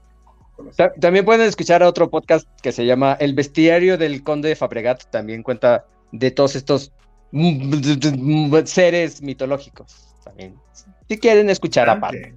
[0.76, 0.92] Ta-.
[1.00, 5.04] También pueden escuchar a otro podcast que se llama El Bestiario del Conde de Fabregat.
[5.10, 6.92] También cuenta de todos estos
[8.64, 10.14] seres mitológicos.
[10.24, 10.54] También,
[11.08, 12.34] si quieren escuchar aparte.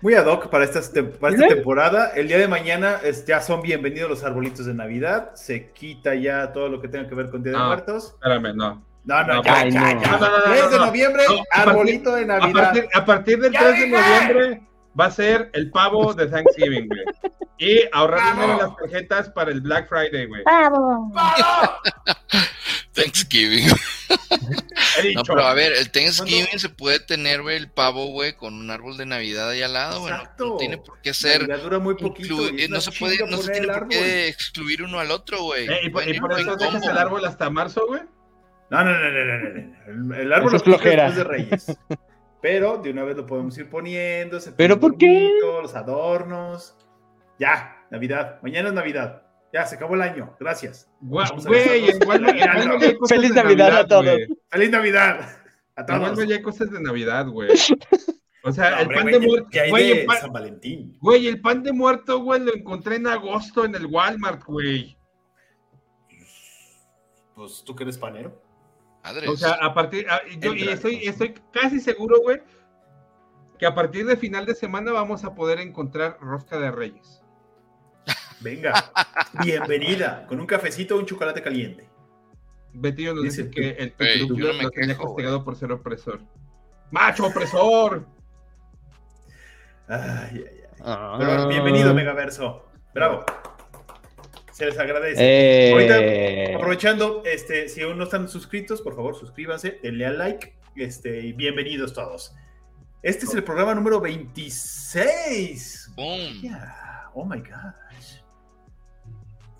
[0.00, 2.12] Muy ad hoc para, estas tem- para esta temporada.
[2.14, 5.34] El día de mañana es- ya son bienvenidos los arbolitos de Navidad.
[5.34, 7.58] Se quita ya todo lo que tenga que ver con Día de.
[7.58, 8.12] Muertos.
[8.14, 8.84] Espérame, no.
[9.04, 10.02] No, no, No, ya, ay, ya, no.
[10.02, 10.10] ya.
[10.12, 10.86] No, no, no, no, 3 de no.
[10.86, 12.62] noviembre, No, a partir- arbolito de A Navidad.
[12.62, 14.62] partir, a partir del ¡Ya 3 de noviembre
[14.98, 17.04] va a ser el pavo de Thanksgiving, güey.
[17.58, 18.40] Y ahorrar ¡Pavo!
[18.40, 20.44] dinero en las tarjetas para el Black Friday, güey.
[20.44, 21.12] Pavo.
[22.92, 23.68] Thanksgiving.
[24.98, 25.18] He dicho.
[25.18, 28.70] No, pero a ver, el Thanksgiving se puede tener, güey, el pavo, güey, con un
[28.70, 30.14] árbol de Navidad ahí al lado, güey.
[30.38, 31.42] No- tiene por qué ser.
[31.42, 32.34] Navidad dura muy poquito.
[32.68, 35.66] no se puede, no se tiene por qué excluir uno al otro, güey.
[35.68, 36.90] Eh, y, por, y por eso dejas combo.
[36.90, 38.02] el árbol hasta marzo, güey.
[38.70, 40.14] No, no, no, no, no, no, no.
[40.14, 41.04] El, el árbol es flojera.
[41.10, 41.66] después de Reyes.
[42.40, 44.38] Pero de una vez lo podemos ir poniendo.
[44.40, 45.06] se ¿Pero pone por qué?
[45.40, 46.76] bonito, Los adornos.
[47.38, 48.38] Ya, Navidad.
[48.42, 49.22] Mañana es Navidad.
[49.52, 50.36] Ya, se acabó el año.
[50.38, 50.90] Gracias.
[51.00, 54.04] Gua- Vamos a Güey, hay cosas Feliz de Navidad a todos.
[54.04, 54.28] güey.
[54.50, 55.20] ¡Feliz Navidad!
[55.74, 56.00] A todos.
[56.00, 57.50] Walmart ya hay cosas de Navidad, güey.
[58.44, 59.48] O sea, No, el hombre, pan güey, de muerto.
[59.50, 60.96] ¿qué hay Güey, de el pan- San Valentín?
[61.00, 64.96] güey, el pan de muerto, güey, lo encontré en agosto en el Walmart, güey.
[67.34, 68.40] Pues tú que eres panero.
[69.28, 70.08] O sea, a partir.
[70.08, 72.40] a- yo, y estoy, estoy casi seguro, güey,
[73.58, 77.22] que a partir de final de semana vamos a poder encontrar rosca de reyes.
[78.40, 78.92] Venga,
[79.42, 80.26] bienvenida.
[80.26, 81.88] Con un cafecito o un chocolate caliente.
[82.72, 85.72] Betillo nos Dice que el Ey, Tututu yo no me lo tenía castigado por ser
[85.72, 86.20] opresor.
[86.90, 88.06] ¡Macho opresor!
[89.88, 90.64] Ay, ay, ay.
[90.84, 91.16] Ah.
[91.18, 92.66] Pero bienvenido, Megaverso.
[92.94, 93.24] Bravo.
[94.58, 95.20] Se les agradece.
[95.22, 101.20] Eh, Aprovechando, este, si aún no están suscritos, por favor, suscríbanse, denle al like, este,
[101.20, 102.34] y bienvenidos todos.
[103.00, 105.92] Este es el programa número 26.
[105.94, 106.40] Boom.
[106.42, 108.16] Yeah, Oh my gosh.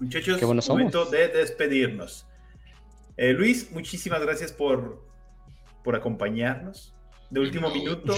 [0.01, 0.69] Muchachos, somos.
[0.69, 2.27] momento de despedirnos.
[3.17, 5.07] Eh, Luis, muchísimas gracias por,
[5.85, 6.93] por acompañarnos.
[7.31, 7.75] de último No.
[7.75, 8.15] minuto.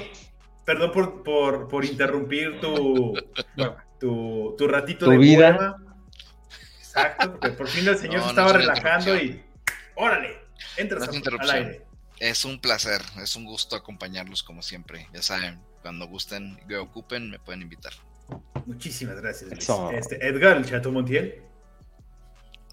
[0.64, 3.12] Perdón por, por, por interrumpir tu,
[4.01, 5.76] tu, tu ratito Tu de vida.
[6.97, 9.43] Exacto, porque por fin el señor No, se no estaba es relajando y.
[9.95, 10.38] ¡Órale!
[10.76, 11.57] Entras No es al interrupción.
[11.57, 11.82] aire.
[12.18, 15.07] Es un placer, es un gusto acompañarlos como siempre.
[15.14, 17.93] Ya saben, cuando gusten y ocupen, me pueden invitar.
[18.66, 19.68] Muchísimas gracias, Luis.
[19.99, 21.43] Este, Edgar, el Chato Montiel.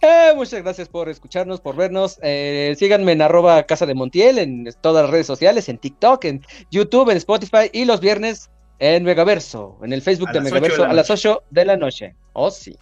[0.02, 2.20] Eh, muchas gracias por escucharnos, por vernos.
[2.22, 6.46] Eh, síganme en arroba Casa de Montiel en todas las redes sociales, en TikTok, en
[6.70, 10.94] YouTube, en Spotify y los viernes en Megaverso, en el Facebook A de Megaverso a
[10.94, 11.30] las noche.
[11.30, 12.16] 8 de la noche.
[12.34, 12.78] Oh, sí.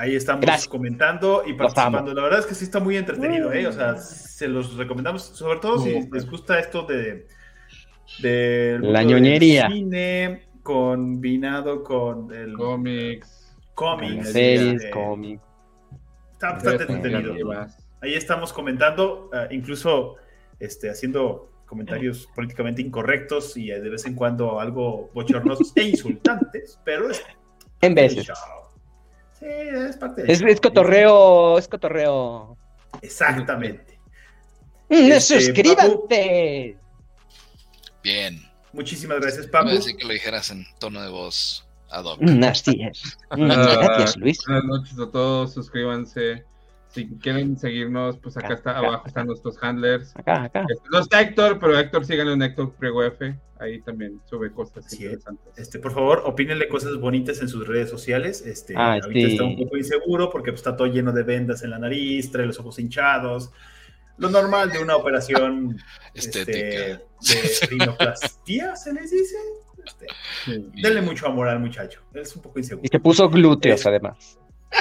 [0.00, 0.66] Ahí estamos Gracias.
[0.68, 2.14] comentando y participando.
[2.14, 3.66] La verdad es que sí está muy entretenido, ¿eh?
[3.66, 7.26] O sea, se los recomendamos, sobre todo si les gusta esto de.
[8.22, 9.68] de La mundo del ñoñería.
[9.68, 13.54] Cine combinado con el Cómics.
[13.74, 14.22] cómic.
[14.24, 15.42] Series, cómics.
[16.32, 17.52] Está bastante entretenido.
[18.02, 20.16] Ahí estamos comentando, eh, incluso
[20.58, 27.10] este, haciendo comentarios políticamente incorrectos y de vez en cuando algo bochornosos e insultantes, pero
[27.10, 27.22] es
[27.82, 28.26] En veces.
[28.26, 28.34] show.
[29.40, 32.56] Sí, es parte del Es, es cotorreo, es cotorreo.
[33.02, 33.98] Exactamente.
[34.88, 36.76] Mm, Este, ¡Suscríbete!
[38.02, 39.72] Bien, Muchísimas gracias, me Pablo.
[39.72, 42.20] decía que lo dijeras en tono de voz ad hoc.
[42.20, 43.18] Mm, Así es.
[43.30, 44.38] Mm, Gracias, Luis.
[44.46, 46.44] Buenas noches a todos, suscríbanse.
[46.90, 50.12] Si quieren seguirnos, pues acá está Acá, abajo están nuestros handlers.
[50.16, 50.64] Acá, acá.
[50.68, 53.38] Este, No está Héctor, pero Héctor síganlo en Héctor Priego F.
[53.60, 54.94] Ahí también sube cosas es.
[54.94, 55.56] interesantes.
[55.56, 58.44] Este, por favor, opínenle cosas bonitas en sus redes sociales.
[58.44, 59.32] Este, Ah, ahorita sí.
[59.34, 62.46] está un poco inseguro porque pues, está todo lleno de vendas en la nariz, trae
[62.46, 63.52] los ojos hinchados.
[64.18, 65.76] Lo normal de una operación
[66.14, 67.02] este, Estética.
[67.20, 69.36] de rinoplastia, ¿se les dice?
[69.86, 70.06] Este,
[70.44, 70.70] Sí.
[70.82, 72.00] denle mucho amor al muchacho.
[72.14, 72.84] Él es un poco inseguro.
[72.84, 74.38] Y se puso glúteos, además.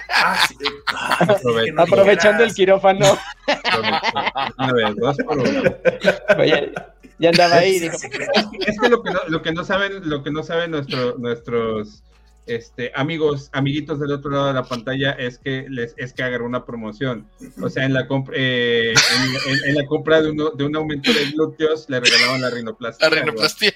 [0.09, 0.55] Ah, sí,
[1.73, 3.17] no Aprovechando el quirófano.
[4.57, 5.75] Una vez, dos por uno.
[6.37, 6.71] Oye,
[7.19, 7.79] ya andaba ahí.
[7.79, 11.17] Dijo, Es que lo que no, lo que no saben, lo que no saben nuestro-
[11.17, 12.03] nuestros
[12.45, 16.41] este, amigos, amiguitos del otro lado de la pantalla es que les es que hagan
[16.41, 17.27] una promoción.
[17.61, 20.75] O sea, en la compra, eh, en, en- en la compra de, uno, de un
[20.75, 23.09] aumento de glúteos le regalaban la rinoplastia.
[23.09, 23.73] La rinoplastia.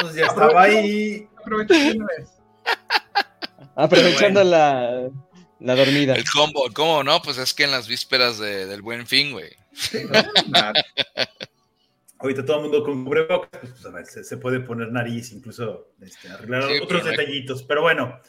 [0.00, 1.28] Pues ya estaba ahí.
[1.46, 2.28] Vez.
[3.74, 5.08] aprovechando la,
[5.64, 6.14] la dormida.
[6.14, 7.20] El combo, ¿cómo no?
[7.22, 9.50] Pues es que en las vísperas de- del buen fin, güey.
[10.48, 10.72] Nada.
[12.18, 15.32] Ahorita todo el mundo con cubrebocas, pues, pues, a ver, se, se puede poner nariz,
[15.32, 17.62] incluso este, arreglar Sí, otros pero- detallitos.
[17.64, 18.20] Pero bueno,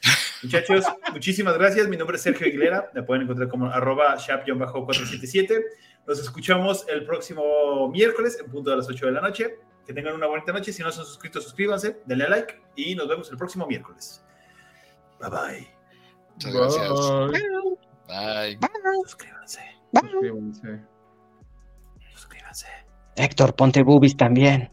[0.42, 1.88] muchachos, muchísimas gracias.
[1.88, 2.90] Mi nombre es Sergio Aguilera.
[2.96, 5.64] Me pueden encontrar como arroba shap-477.
[6.08, 9.56] Nos escuchamos el próximo miércoles en punto de las 8 de la noche.
[9.86, 10.74] Que tengan una bonita noche.
[10.74, 14.24] Si no son suscritos, suscríbanse, denle like y nos vemos el próximo miércoles.
[15.20, 15.83] Bye bye.
[16.34, 16.90] Muchas gracias.
[18.08, 18.58] Bye.
[18.58, 18.70] Bye.
[19.04, 19.62] Suscríbanse.
[19.94, 20.80] Suscríbanse.
[22.14, 22.68] Suscríbanse.
[23.16, 24.62] Héctor, ponte boobies también.